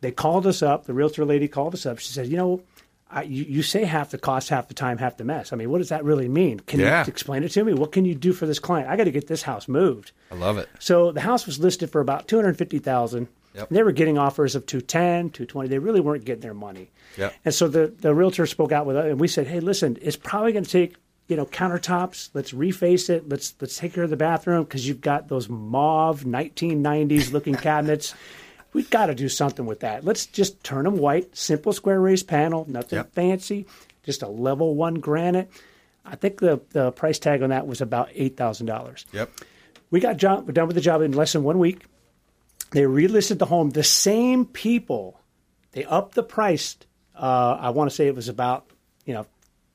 [0.00, 0.84] They called us up.
[0.84, 1.98] The realtor lady called us up.
[1.98, 2.62] She said, "You know,
[3.12, 5.52] I, you, you say half the cost, half the time, half the mess.
[5.52, 6.60] I mean, what does that really mean?
[6.60, 7.04] Can Yeah.
[7.04, 7.74] you explain it to me?
[7.74, 8.88] What can you do for this client?
[8.88, 10.68] I got to get this house moved." I love it.
[10.78, 13.28] So the house was listed for about two hundred fifty thousand.
[13.54, 13.68] Yep.
[13.68, 15.68] They were getting offers of 210, 220.
[15.68, 16.90] They really weren't getting their money.
[17.18, 17.34] Yep.
[17.44, 20.16] And so the, the realtor spoke out with us, and we said, "Hey, listen, it's
[20.16, 20.96] probably going to take
[21.28, 22.30] you know countertops.
[22.32, 23.28] Let's reface it.
[23.28, 28.14] Let's let's take care of the bathroom because you've got those mauve 1990s looking cabinets.
[28.72, 30.04] We've got to do something with that.
[30.04, 33.12] Let's just turn them white, simple square raised panel, nothing Yep.
[33.12, 33.66] fancy,
[34.02, 35.50] just a level one granite.
[36.04, 39.04] I think the the price tag on that was about eight thousand dollars.
[39.12, 39.30] Yep.
[39.90, 41.84] We got job, we're done with the job in less than one week.
[42.70, 43.70] They relisted the home.
[43.70, 45.20] The same people,
[45.72, 46.76] they upped the price.
[47.14, 48.64] Uh, I want to say it was about
[49.04, 49.26] you know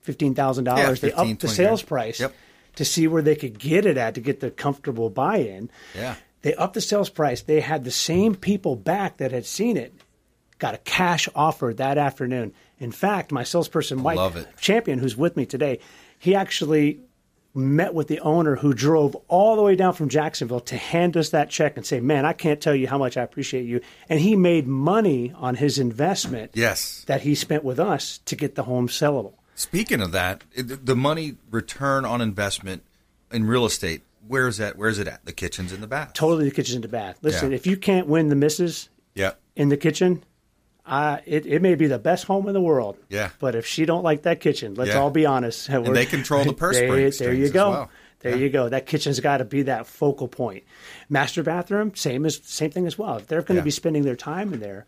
[0.02, 1.02] fifteen thousand Yeah, dollars.
[1.02, 2.34] They 15, upped the sales price Yep.
[2.78, 5.70] to see where they could get it at to get the comfortable buy-in.
[5.96, 6.16] Yeah.
[6.48, 7.42] They upped the sales price.
[7.42, 9.94] They had the same people back that had seen it
[10.60, 12.54] got a cash offer that afternoon.
[12.80, 14.18] In fact, my salesperson Mike.
[14.58, 15.80] Champion, who's with me today,
[16.18, 17.02] he actually
[17.54, 21.32] met with the owner who drove all the way down from Jacksonville to hand us
[21.32, 24.22] that check and say, "Man, I can't tell you how much I appreciate you." And
[24.22, 27.04] he made money on his investment Yes.
[27.08, 29.34] that he spent with us to get the home sellable.
[29.54, 32.84] Speaking of that, the money return on investment
[33.34, 34.78] in real estate, where's that?
[34.78, 35.26] Where's it at?
[35.26, 36.14] The kitchens in the bath.
[36.14, 37.18] Totally the kitchen's in the bath.
[37.22, 37.56] Listen, Yeah.
[37.56, 39.34] if you can't win the misses Yeah.
[39.56, 40.24] in the kitchen,
[40.86, 42.98] uh, it, it may be the best home in the world.
[43.10, 43.30] Yeah.
[43.40, 45.00] But if she don't like that kitchen, let's Yeah.
[45.00, 45.68] all be honest.
[45.70, 47.70] And they control the purse there, strings there you go.
[47.72, 47.92] well.
[48.22, 48.38] There Yeah.
[48.38, 48.70] you go.
[48.70, 50.64] That kitchen's got to be that focal point.
[51.10, 53.18] Master bathroom, same as same thing as well.
[53.18, 53.66] If they're going to Yeah.
[53.66, 54.86] be spending their time in there,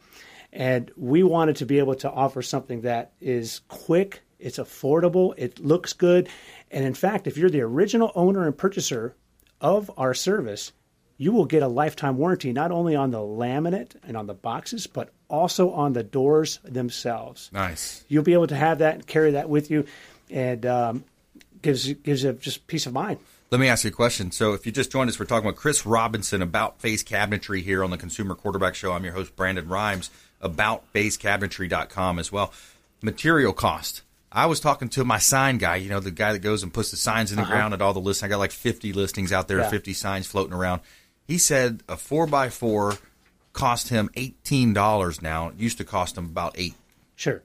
[0.51, 5.59] and we wanted to be able to offer something that is quick, it's affordable, it
[5.59, 6.27] looks good,
[6.71, 9.15] and in fact, if you're the original owner and purchaser
[9.61, 10.71] of our service,
[11.17, 14.87] you will get a lifetime warranty not only on the laminate and on the boxes,
[14.87, 17.49] but also on the doors themselves.
[17.53, 18.03] Nice.
[18.07, 19.85] You'll be able to have that and carry that with you,
[20.29, 21.03] and um,
[21.61, 23.19] gives gives you just peace of mind.
[23.51, 24.31] Let me ask you a question.
[24.31, 27.83] So, if you just joined us, we're talking with Chris Robinson about face cabinetry here
[27.83, 28.93] on the Consumer Quarterback Show.
[28.93, 32.53] I'm your host, Brandon Rhymes, about facecabinetry.com as well.
[33.01, 34.03] Material cost.
[34.31, 36.91] I was talking to my sign guy, you know, the guy that goes and puts
[36.91, 38.23] the signs in the ground at all the listings.
[38.23, 39.65] I got like 50 listings out there, Uh-huh.
[39.67, 39.71] Yeah.
[39.71, 40.81] 50 signs floating around.
[41.27, 42.99] He said a 4x4
[43.53, 45.49] cost him $18 now.
[45.49, 46.75] It used to cost him about 8
[47.15, 47.41] Sure.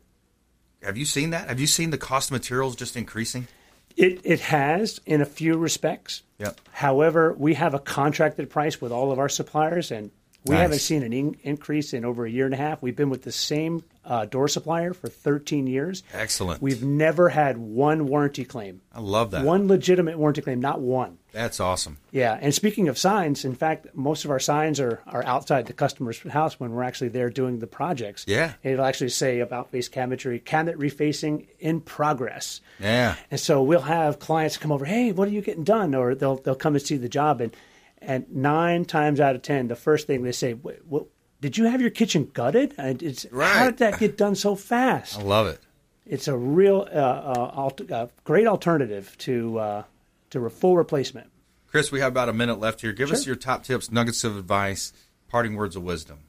[0.83, 1.49] Have you seen that?
[1.49, 3.49] Have you seen the cost of materials just increasing?
[3.97, 6.23] It it has in a few respects.
[6.39, 6.61] Yep.
[6.73, 10.11] However, we have a contracted price with all of our suppliers, and
[10.45, 10.63] we Nice.
[10.63, 12.83] haven't seen an in- increase in over a year and a half.
[12.83, 16.03] We've been with the same uh, door supplier for 13 years.
[16.13, 16.61] Excellent.
[16.61, 18.83] We've never had one warranty claim.
[18.95, 19.43] I love that.
[19.47, 21.17] One legitimate warranty claim, not one.
[21.33, 21.97] That's awesome.
[22.13, 25.73] Yeah, and speaking of signs, in fact, most of our signs are, are outside the
[25.73, 28.25] customer's house when we're actually there doing the projects.
[28.29, 28.53] Yeah.
[28.63, 32.61] It'll actually say about face cabinetry, cabinet refacing in progress.
[32.79, 33.17] Yeah.
[33.31, 35.95] And so we'll have clients come over, hey, what are you getting done?
[35.95, 37.57] Or they'll they'll come and see the job, and
[38.07, 41.07] and nine times out of ten, the first thing they say, "Wait, what,
[41.41, 42.75] did you have your kitchen gutted?
[42.79, 45.19] And it's how did that get done so fast?
[45.19, 45.61] I love it.
[46.07, 49.83] It's a real uh, uh, alt- uh, great alternative to uh,
[50.31, 51.31] to a full replacement.
[51.67, 52.93] Chris, we have about a minute left here.
[52.93, 54.93] Give us your top tips, nuggets of advice,
[55.29, 56.21] parting words of wisdom.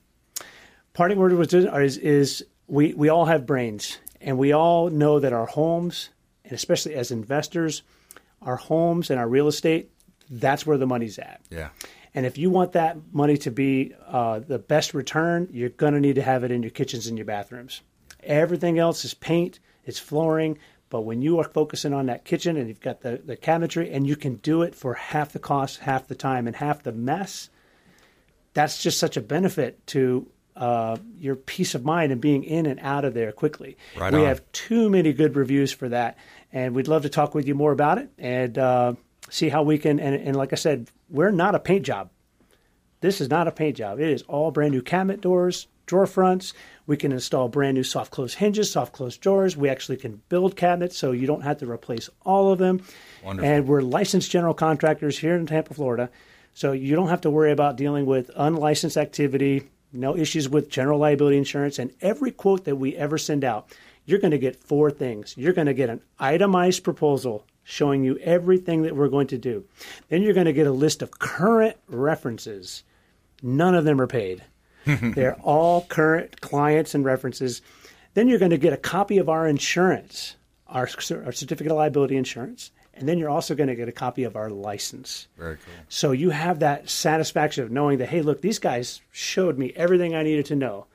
[0.94, 5.32] parting word was is, is we, we all have brains and we all know that
[5.32, 6.10] our homes
[6.44, 7.84] and especially as investors
[8.42, 9.92] our homes and our real estate
[10.30, 11.70] that's where the money's at Yeah.
[12.14, 16.00] and if you want that money to be uh, the best return you're going to
[16.00, 17.82] need to have it in your kitchens and your bathrooms
[18.24, 20.58] everything else is paint it's flooring
[20.90, 24.08] but when you are focusing on that kitchen and you've got the, the cabinetry and
[24.08, 27.50] you can do it for half the cost half the time and half the mess
[28.54, 32.80] that's just such a benefit to uh, your peace of mind and being in and
[32.80, 33.76] out of there quickly.
[33.98, 34.26] Right we on.
[34.28, 36.18] have too many good reviews for that,
[36.54, 38.94] and we'd love to talk with you more about it and uh,
[39.30, 40.00] see how we can.
[40.00, 42.10] And, and like I said, we're not a paint job.
[43.02, 44.00] This is not a paint job.
[44.00, 46.54] It is all brand new cabinet doors, drawer fronts.
[46.88, 49.58] We can install brand new soft close hinges, soft close drawers.
[49.58, 52.82] We actually can build cabinets so you don't have to replace all of them.
[53.24, 53.52] Wonderful.
[53.52, 56.10] And we're licensed general contractors here in Tampa, Florida.
[56.54, 61.00] So you don't have to worry about dealing with unlicensed activity, no issues with general
[61.00, 61.80] liability insurance.
[61.80, 65.36] And every quote that we ever send out, you're going to get four things.
[65.38, 69.66] You're going to get an itemized proposal showing you everything that we're going to do.
[70.08, 72.84] Then you're going to get a list of current references.
[73.42, 74.44] None of them are paid.
[74.86, 77.62] They're all current clients and references.
[78.14, 80.36] Then you're going to get a copy of our insurance,
[80.68, 82.72] our, our certificate of liability insurance.
[82.94, 85.28] and then you're also going to get a copy of our license.
[85.36, 85.74] Very cool.
[85.90, 90.14] So you have that satisfaction of knowing that, hey, look, these guys showed me everything
[90.16, 90.86] I needed to know.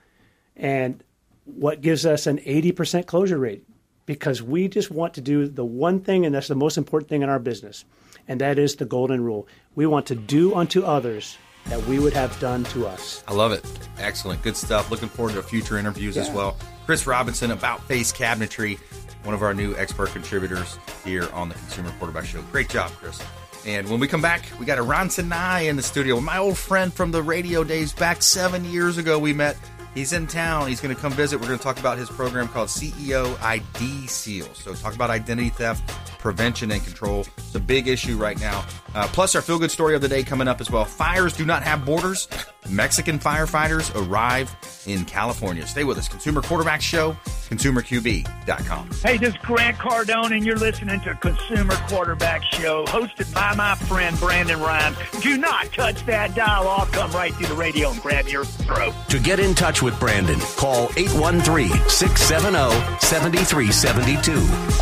[0.56, 1.02] And
[1.46, 3.64] what gives us an 80% closure rate?
[4.06, 7.22] Because we just want to do the one thing, and that's the most important thing
[7.22, 7.84] in our business,
[8.26, 9.46] and that is the golden rule.
[9.74, 13.22] We want to do unto others that we would have done to us.
[13.28, 13.64] I love it.
[13.98, 14.42] Excellent.
[14.42, 14.90] Good stuff.
[14.90, 16.56] Looking forward to future interviews as well.
[16.86, 18.78] Chris Robinson, About Face Cabinetry,
[19.22, 22.42] one of our new expert contributors here on the Consumer Quarterback Show.
[22.50, 23.22] Great job, Chris.
[23.66, 26.18] And when we come back, we got Eran Sinai in the studio.
[26.18, 29.56] My old friend from the radio days back seven years ago, we met.
[29.94, 30.68] He's in town.
[30.68, 31.40] He's going to come visit.
[31.40, 34.46] We're going to talk about his program called CEO ID Seal.
[34.54, 35.88] So, talk about identity theft,
[36.18, 37.26] prevention, and control.
[37.38, 38.64] It's a big issue right now.
[38.94, 40.84] Uh, plus, our feel good story of the day coming up as well.
[40.84, 42.28] Fires do not have borders.
[42.68, 44.54] Mexican firefighters arrive
[44.86, 45.66] in California.
[45.66, 46.08] Stay with us.
[46.08, 47.12] Consumer Quarterback Show,
[47.48, 48.90] consumerqb.com.
[49.02, 53.74] Hey, this is Grant Cardone, and you're listening to Consumer Quarterback Show, hosted by my
[53.76, 54.96] friend Brandon Rhymes.
[55.20, 56.68] Do not touch that dial.
[56.68, 58.94] I'll come right through the radio and grab your throat.
[59.08, 64.32] To get in touch with Brandon, call 813 670 7372.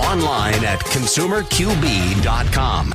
[0.01, 2.95] Online at consumerqb.com.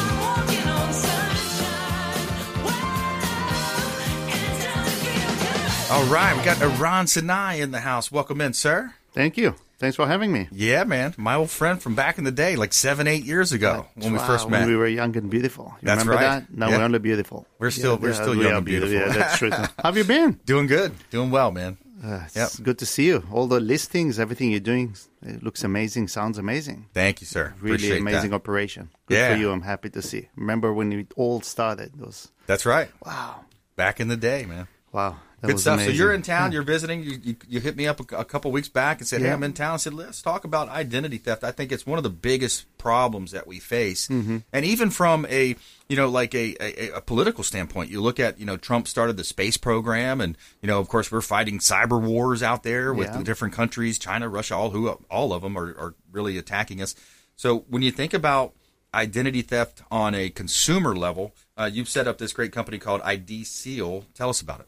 [5.90, 8.12] All right, we got Eran Sinai in the house.
[8.12, 8.94] Welcome in, sir.
[9.18, 9.56] Thank you.
[9.80, 10.46] Thanks for having me.
[10.52, 11.12] Yeah, man.
[11.16, 14.18] My old friend from back in the day, like seven, eight years ago when we
[14.18, 14.68] Wow, first when met.
[14.68, 15.66] we were young and beautiful.
[15.82, 16.46] You That's remember right.
[16.46, 16.56] that?
[16.56, 16.78] No, Yeah.
[16.78, 17.44] we're only beautiful.
[17.58, 18.94] We're still- we're still we young and beautiful.
[18.94, 19.50] Yeah, that's true.
[19.50, 20.38] How have you been?
[20.46, 20.92] Doing good.
[21.10, 21.78] Doing well, man.
[22.04, 23.24] Uh, it's good to see you.
[23.32, 26.06] All the listings, everything you're doing, it looks amazing.
[26.06, 26.86] Sounds amazing.
[26.94, 27.54] Thank you, sir.
[27.60, 28.36] Really Appreciate amazing that.
[28.36, 28.90] operation.
[29.08, 29.32] Good Yeah.
[29.34, 29.50] for you.
[29.50, 30.28] I'm happy to see.
[30.36, 31.90] Remember when it all started?
[31.96, 32.88] Those That's right.
[33.04, 33.40] Wow.
[33.74, 34.68] Back in the day, man.
[34.92, 35.16] wow.
[35.40, 35.74] That Good stuff.
[35.74, 35.92] Amazing.
[35.94, 36.50] So you're in town.
[36.50, 37.04] You're visiting.
[37.04, 39.34] You, you, you hit me up a, a couple weeks back and said, "Hey, Yeah.
[39.34, 42.02] I'm in town." I said, "Let's talk about identity theft." I think it's one of
[42.02, 44.42] the biggest problems that we face, Mhm.
[44.52, 45.54] and even from a
[45.88, 49.16] you know like a, a, a political standpoint, you look at you know Trump started
[49.16, 53.06] the space program, and you know of course we're fighting cyber wars out there with
[53.08, 53.22] Yeah.
[53.22, 56.96] different countries, China, Russia, all who all of them are, are really attacking us.
[57.36, 58.54] So when you think about
[58.92, 63.44] identity theft on a consumer level, uh, you've set up this great company called ID
[63.44, 64.04] Seal.
[64.14, 64.66] Tell us about it.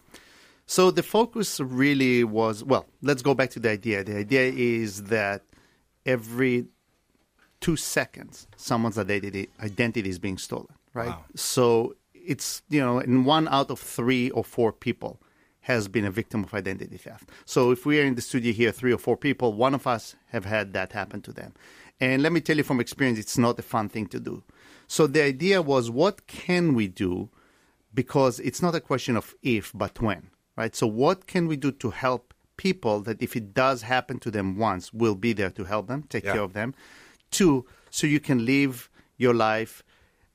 [0.71, 4.05] So the focus really was well, let's go back to the idea.
[4.05, 5.43] The idea is that
[6.07, 6.66] every
[7.61, 11.09] two seconds, someone's identity, identity is being stolen, right?
[11.35, 15.21] So it's, you know, and one out of three or four people
[15.62, 17.29] has been a victim of identity theft.
[17.45, 20.14] So if we are in the studio here, three or four people, one of us
[20.29, 21.53] have had that happen to them.
[21.99, 24.45] And let me tell you from experience, it's not a fun thing to do.
[24.87, 27.29] So the idea was, what can we do?
[27.93, 30.31] Because it's not a question of if, but when,
[30.61, 30.77] right?
[30.77, 34.49] So what can we do to help people that if it does happen to them
[34.59, 36.35] once, we'll be there to help them, take Yeah.
[36.35, 36.75] care of them.
[37.31, 39.83] Two, so you can live your life,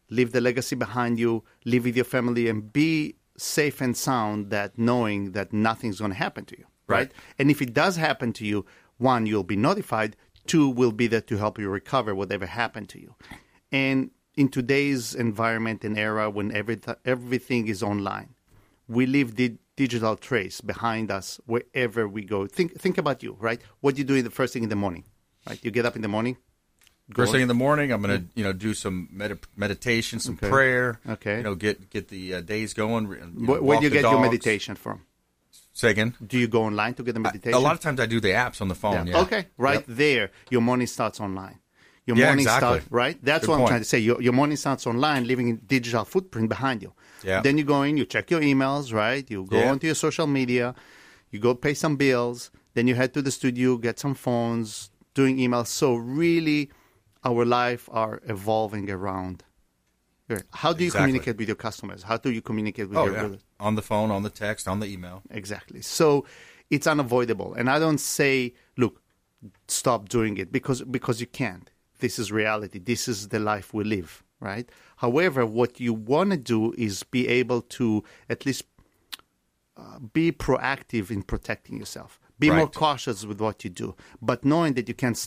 [0.10, 4.70] leave the legacy behind you, live with your family, and be safe and sound that
[4.90, 6.98] knowing that nothing's going to happen to you, right?
[6.98, 7.12] Right.
[7.38, 8.66] And if it does happen to you,
[8.98, 10.16] one, you'll be notified.
[10.48, 13.14] Two, we'll be there to help you recover whatever happened to you.
[13.72, 18.35] And in today's environment and era when every, everything is online,
[18.88, 22.48] we leave the digital trace behind us wherever we go.
[22.48, 23.62] Think think about you, right?
[23.82, 25.04] What you do in the first thing in the morning,
[25.48, 25.60] right?
[25.64, 26.38] You get up in the morning.
[27.14, 30.36] First thing in the morning, I'm going to you know do some med- meditation, some
[30.36, 30.50] Okay.
[30.50, 31.00] prayer.
[31.08, 31.38] Okay.
[31.38, 33.08] You know, get get the uh, days going.
[33.10, 35.02] you know, Where, do you get your meditation from?
[35.74, 36.16] Say again.
[36.26, 37.54] Do you go online to get the meditation?
[37.54, 39.08] A lot of times I do the apps on the phone.
[39.08, 39.22] Yeah.
[39.24, 39.98] Okay, right Yep.
[40.04, 41.60] there, your morning starts online.
[42.08, 42.80] Your Yeah, morning exactly.
[42.80, 43.18] start right.
[43.22, 44.00] That's Good what I'm trying to say.
[44.00, 46.94] Your, your morning starts online, leaving a digital footprint behind you.
[47.26, 47.42] Yeah.
[47.42, 49.30] Then you go in, you check your emails, right?
[49.30, 49.72] You go Yeah.
[49.72, 50.76] onto your social media,
[51.32, 52.52] you go pay some bills.
[52.76, 55.68] Then you head to the studio, get some phones, doing emails.
[55.68, 56.70] So really,
[57.24, 59.44] our life are evolving around.
[60.52, 61.00] How do you Exactly.
[61.00, 62.04] communicate with your customers?
[62.04, 63.36] How do you communicate with Oh your yeah.
[63.60, 65.22] On the phone, on the text, on the email.
[65.30, 65.82] Exactly.
[65.82, 66.26] So
[66.70, 67.54] it's unavoidable.
[67.54, 69.02] And I don't say, look,
[69.68, 71.70] stop doing it because because you can't.
[72.00, 72.80] This is reality.
[72.80, 74.70] This is the life we live, right?
[74.98, 78.64] However, what you want to do is be able to at least
[79.76, 82.20] uh, be proactive in protecting yourself.
[82.38, 85.18] Be more cautious with what you do, but knowing that you can't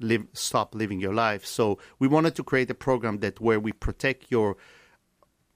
[0.00, 1.44] live, stop living your life.
[1.44, 4.56] So we wanted to create a program that where we protect your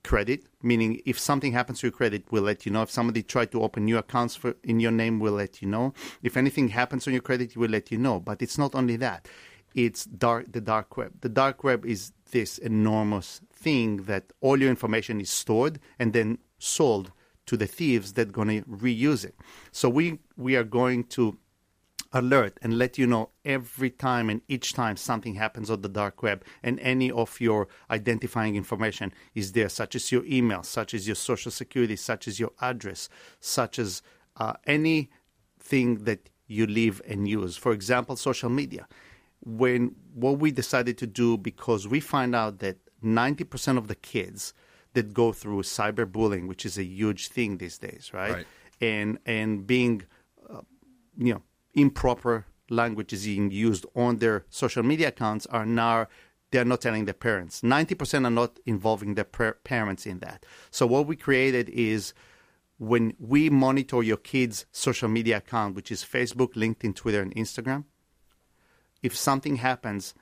[0.07, 2.83] credit, meaning if something happens to your credit, we'll let you know.
[2.83, 5.95] If somebody tried to open new accounts for, in your name, we'll let you know.
[6.23, 8.21] If anything happens on your credit, we'll let you know.
[8.21, 9.29] But it's not only that;
[9.75, 11.13] it's dark, the dark web.
[11.21, 16.39] The dark web is this enormous thing that all your information is stored and then
[16.59, 17.13] sold
[17.47, 19.37] to the thieves that are going to reuse it.
[19.73, 21.39] So we we are going to
[22.13, 26.23] alert and let you know every time and each time something happens on the dark
[26.23, 31.07] web and any of your identifying information is there, such as your email, such as
[31.07, 33.09] your social security, such as your address,
[33.41, 34.03] such as
[34.37, 37.57] uh, anything that you live and use.
[37.57, 38.87] For example, social media.
[39.47, 44.53] When what we decided to do because we find out that 90% of the kids
[44.95, 48.33] that go through cyberbullying, which is a huge thing these days, right?
[48.33, 48.47] Right.
[48.81, 50.03] And and being
[50.51, 50.63] uh,
[51.17, 51.43] you know
[51.75, 56.07] improper language is being used on their social media accounts are now
[56.51, 60.87] they're not telling their parents 90% are not involving their par- parents in that so
[60.87, 62.13] what we created is
[62.79, 67.85] when we monitor your kids social media account which is facebook linkedin twitter and instagram
[69.03, 70.15] if something happens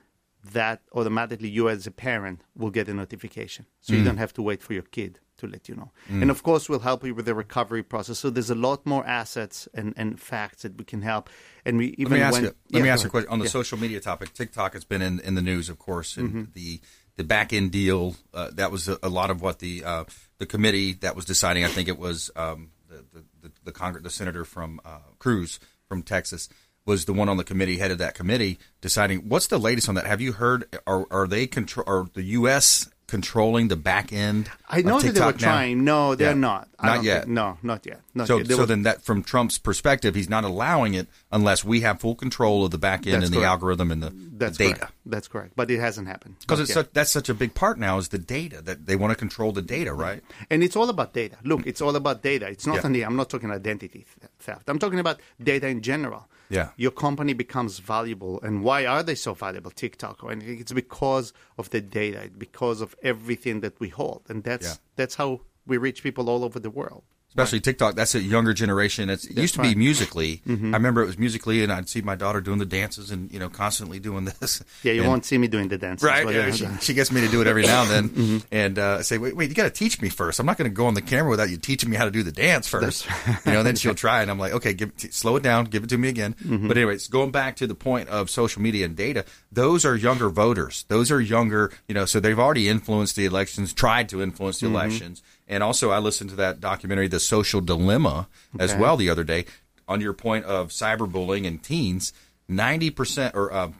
[0.53, 4.05] that automatically you as a parent will get a notification so you Mm.
[4.05, 6.21] don't have to wait for your kid to let you know Mm.
[6.21, 9.03] and of course we'll help you with the recovery process so there's a lot more
[9.07, 11.29] assets and, and facts that we can help
[11.65, 12.47] and we even let me ask when, you.
[12.71, 13.51] Let Yeah, me ask you a question on the Yeah.
[13.59, 14.33] social media topic.
[14.33, 16.53] TikTok has been in, in the news, of course, and Mhm.
[16.53, 16.79] the
[17.17, 18.17] the back end deal.
[18.33, 20.03] Uh, that was a, a lot of what the uh,
[20.37, 21.63] the committee that was deciding.
[21.63, 25.59] I think it was um, the the the, the, Congre- the senator from uh, Cruz
[25.87, 26.49] from Texas
[26.85, 29.95] was the one on the committee, head of that committee, deciding what's the latest on
[29.95, 30.05] that.
[30.05, 30.65] Have you heard?
[30.85, 31.83] Are are they control?
[31.87, 32.89] Are the U.S.
[33.07, 34.49] controlling the back end?
[34.67, 35.37] I know that they were now?
[35.37, 35.83] trying.
[35.83, 36.33] No, they're Yeah.
[36.37, 36.67] not.
[36.79, 37.23] I Not yet.
[37.23, 38.01] think- no, not yet.
[38.15, 38.47] Not so, yet.
[38.47, 42.15] So were- then that from Trump's perspective, he's not allowing it unless we have full
[42.15, 44.79] control of the back end and the algorithm and the, that's the data.
[44.79, 44.93] Correct.
[45.05, 45.53] That's correct.
[45.55, 48.85] But it hasn't happened Because that's such a big part now is the data that
[48.87, 50.23] they want to control the data, right?
[50.49, 51.37] And it's all about data.
[51.43, 52.47] Look, it's all about data.
[52.47, 52.81] It's not Yeah.
[52.85, 54.05] only, I'm not talking identity
[54.39, 54.67] theft.
[54.67, 56.27] I'm talking about data in general.
[56.49, 56.69] Yeah.
[56.77, 58.39] Your company becomes valuable.
[58.41, 60.59] And why are they so valuable, TikTok or anything?
[60.59, 64.23] It's because of the data, because of everything that we hold.
[64.29, 64.73] And that's, Yeah.
[64.95, 67.03] that's how we reach people all over the world.
[67.35, 69.09] Especially TikTok, that's a younger generation.
[69.09, 69.77] It's, it That's used to be right.
[69.77, 70.39] Musical.ly.
[70.47, 70.73] Mhm.
[70.73, 73.39] I remember it was Musical.ly, and I'd see my daughter doing the dances and you
[73.39, 74.63] know constantly doing this.
[74.83, 76.01] Yeah, you And- won't see me doing the dance.
[76.01, 78.37] Right, yeah, she, she gets me to do it every now and then, Mm-hmm.
[78.51, 80.39] and uh, say, "Wait, wait, you got to teach me first.
[80.39, 82.23] I'm not going to go on the camera without you teaching me how to do
[82.23, 83.05] the dance first.
[83.45, 85.83] you know, then she'll try, and I'm like, "Okay, give, t- slow it down, give
[85.83, 86.67] it to me again." Mhm.
[86.69, 90.29] But anyways, going back to the point of social media and data, those are younger
[90.29, 90.85] voters.
[90.87, 94.67] Those are younger, you know, so they've already influenced the elections, tried to influence the
[94.67, 94.71] Mhm.
[94.71, 98.27] elections, and also I listened to that documentary, The Social Dilemma,
[98.59, 99.45] as well the other day.
[99.87, 102.11] On your point of cyberbullying and teens,
[102.47, 103.71] ninety percent or uh,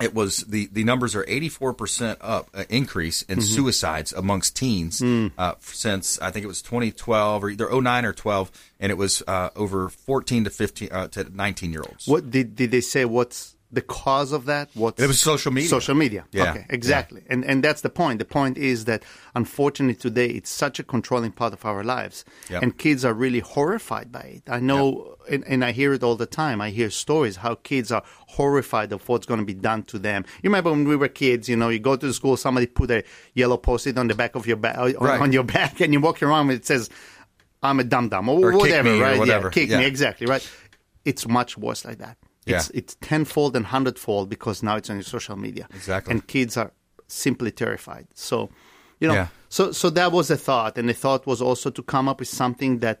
[0.00, 3.42] it was the the numbers are 84% up uh, increase in Mhm.
[3.42, 5.30] suicides amongst teens Mm.
[5.38, 9.22] uh, since I think it was 2012 or either 09 or 12 and it was
[9.28, 13.04] uh, over 14 to 15 uh, to 19 year olds What did, did they say?
[13.04, 14.70] What's the cause of that?
[14.74, 15.68] What It was social media.
[15.68, 16.24] Social media.
[16.32, 16.50] Yeah.
[16.50, 17.22] Okay, exactly.
[17.28, 18.18] And and that's the point.
[18.18, 19.02] The point is that
[19.34, 22.62] unfortunately today it's such a controlling part of our lives, Yep.
[22.62, 24.42] and kids are really horrified by it.
[24.48, 26.60] I know, and, and I hear it all the time.
[26.60, 30.24] I hear stories how kids are horrified of what's going to be done to them.
[30.42, 31.48] You remember when we were kids?
[31.48, 33.02] You know, you go to the school, somebody put a
[33.34, 35.20] yellow post-it on the back of your back on, Right.
[35.20, 36.88] on your back, and you walk around and it says.
[37.62, 39.18] I'm a dum dum or, Or whatever, me or right?
[39.18, 39.46] whatever.
[39.46, 39.78] Yeah, kick Yeah.
[39.78, 40.46] me exactly, right?
[41.06, 42.18] It's much worse like that.
[42.46, 42.78] It's Yeah.
[42.78, 45.66] it's tenfold and hundredfold because now it's on your social media.
[45.74, 46.10] Exactly.
[46.12, 46.72] And kids are
[47.06, 48.06] simply terrified.
[48.14, 48.50] So,
[49.00, 49.28] you know, Yeah.
[49.48, 52.28] so so that was a thought, and the thought was also to come up with
[52.28, 53.00] something that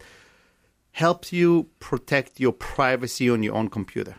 [0.92, 4.14] helps you protect your privacy on your own computer.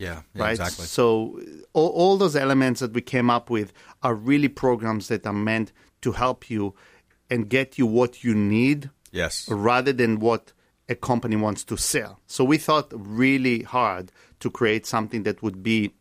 [0.00, 0.50] yeah, yeah, Right.
[0.52, 1.40] exactly So
[1.72, 5.72] all, all those elements that we came up with are really programs that are meant
[6.02, 6.74] to help you
[7.30, 10.52] and get you what you need yes rather than what
[10.88, 12.20] a company wants to sell.
[12.26, 14.10] So we thought really hard
[14.40, 15.94] to create something that would be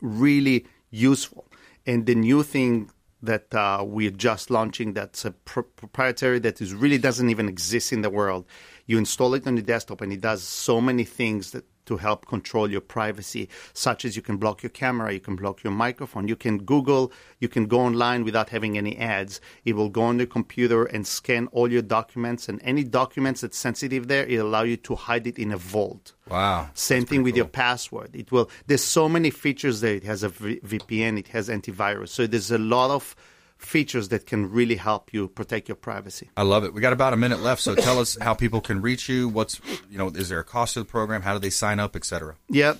[0.00, 1.46] really useful.
[1.86, 2.90] And the new thing
[3.22, 7.92] that uh, we're just launching that's a pr- proprietary that is really doesn't even exist
[7.92, 8.44] in the world.
[8.86, 12.26] You install it on your desktop and it does so many things that to help
[12.26, 16.28] control your privacy, such as you can block your camera, you can block your microphone,
[16.28, 19.40] you can Google, you can go online without having any ads.
[19.64, 23.58] It will go on your computer and scan all your documents, and any documents that's
[23.58, 26.12] sensitive there, it'll allow you to hide it in a vault.
[26.28, 28.10] wow Same thing with your password.
[28.14, 28.50] It will.
[28.66, 29.94] There's so many features there.
[29.94, 31.18] It has a v- VPN.
[31.18, 32.08] It has antivirus.
[32.08, 33.16] So there's a lot of
[33.64, 36.30] features that can really help you protect your privacy.
[36.36, 38.80] I love it we got about a minute left so tell us how people can
[38.82, 39.60] reach you what's
[39.90, 42.36] you know is there a cost to the program how do they sign up etc
[42.48, 42.74] Yeah,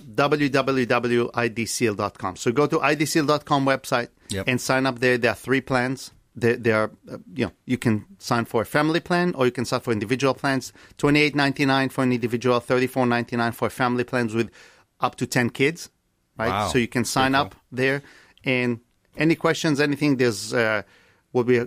[1.23, 2.35] www.idseal.com.
[2.35, 4.45] So go to idseal.com website Yep.
[4.47, 5.17] and sign up there.
[5.17, 6.11] There are three plans.
[6.35, 9.51] There, there are, uh, you know, you can sign for a family plan or you
[9.51, 10.73] can sign for individual plans.
[10.97, 14.49] Twenty eight ninety nine for an individual, thirty four ninety nine for family plans with
[14.99, 15.89] up to ten kids.
[16.37, 16.49] Right.
[16.49, 16.67] Wow.
[16.69, 18.01] So you can sign up there.
[18.43, 18.79] And
[19.17, 20.83] any questions, anything, there's uh,
[21.31, 21.61] what we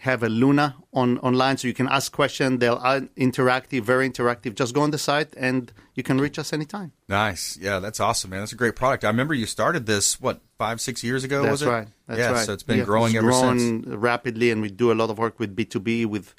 [0.00, 2.58] have a Luna on online, so you can ask questions.
[2.58, 4.54] They'll uh, interactive, very interactive.
[4.54, 6.92] Just go on the site and you can reach us anytime.
[7.08, 7.58] Nice.
[7.60, 8.40] Yeah, that's awesome, man.
[8.40, 9.04] That's a great product.
[9.04, 11.42] I remember you started this what five, six years ago.
[11.42, 11.64] That's was it?
[11.66, 11.88] That's right.
[12.06, 12.46] That's yeah, right.
[12.46, 13.86] so it's been Yeah, growing it's ever grown since.
[13.88, 16.34] rapidly, and we do a lot of work with B two B with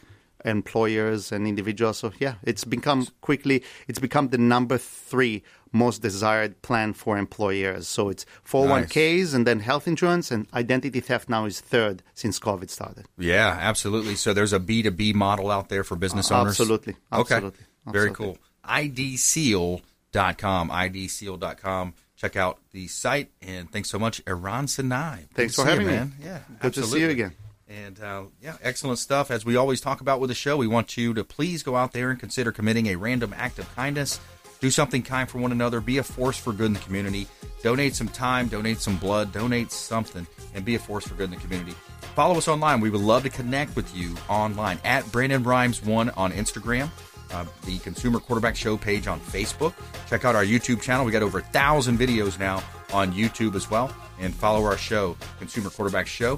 [0.45, 1.97] employers and individuals.
[1.99, 3.63] So yeah, it's become quickly.
[3.87, 7.87] It's become the number three most desired plan for employers.
[7.87, 12.69] So it's 401ks and then health insurance and identity theft now is third since COVID
[12.69, 13.05] started.
[13.17, 14.15] Yeah, absolutely.
[14.15, 16.59] So there's a B two B model out there for business Uh, owners.
[16.59, 16.95] absolutely.
[17.13, 17.35] Okay.
[17.35, 17.65] Absolutely.
[17.87, 18.35] Very Absolutely.
[18.35, 18.37] cool.
[18.69, 20.69] IDSeal.com.
[20.69, 21.93] IDSeal.com.
[22.17, 25.21] Check out the site and thanks so much, Eran Sinai.
[25.33, 25.97] Thanks for having you, me.
[25.97, 26.13] man.
[26.21, 27.33] Yeah, Good to see you again.
[27.71, 29.31] And uh, yeah, excellent stuff.
[29.31, 31.93] As we always talk about with the show, we want you to please go out
[31.93, 34.19] there and consider committing a random act of kindness.
[34.59, 35.79] Do something kind for one another.
[35.79, 37.27] Be a force for good in the community.
[37.63, 41.31] Donate some time, donate some blood, donate something, and be a force for good in
[41.31, 41.71] the community.
[42.15, 42.81] Follow us online.
[42.81, 46.89] We would love to connect with you online at Brandon Rhymes One on Instagram,
[47.31, 49.73] uh, the Consumer Quarterback Show page on Facebook.
[50.09, 51.05] Check out our YouTube channel.
[51.05, 52.61] We got over a thousand videos now
[52.91, 53.95] on YouTube as well.
[54.19, 56.37] and follow our show, Consumer Quarterback Show,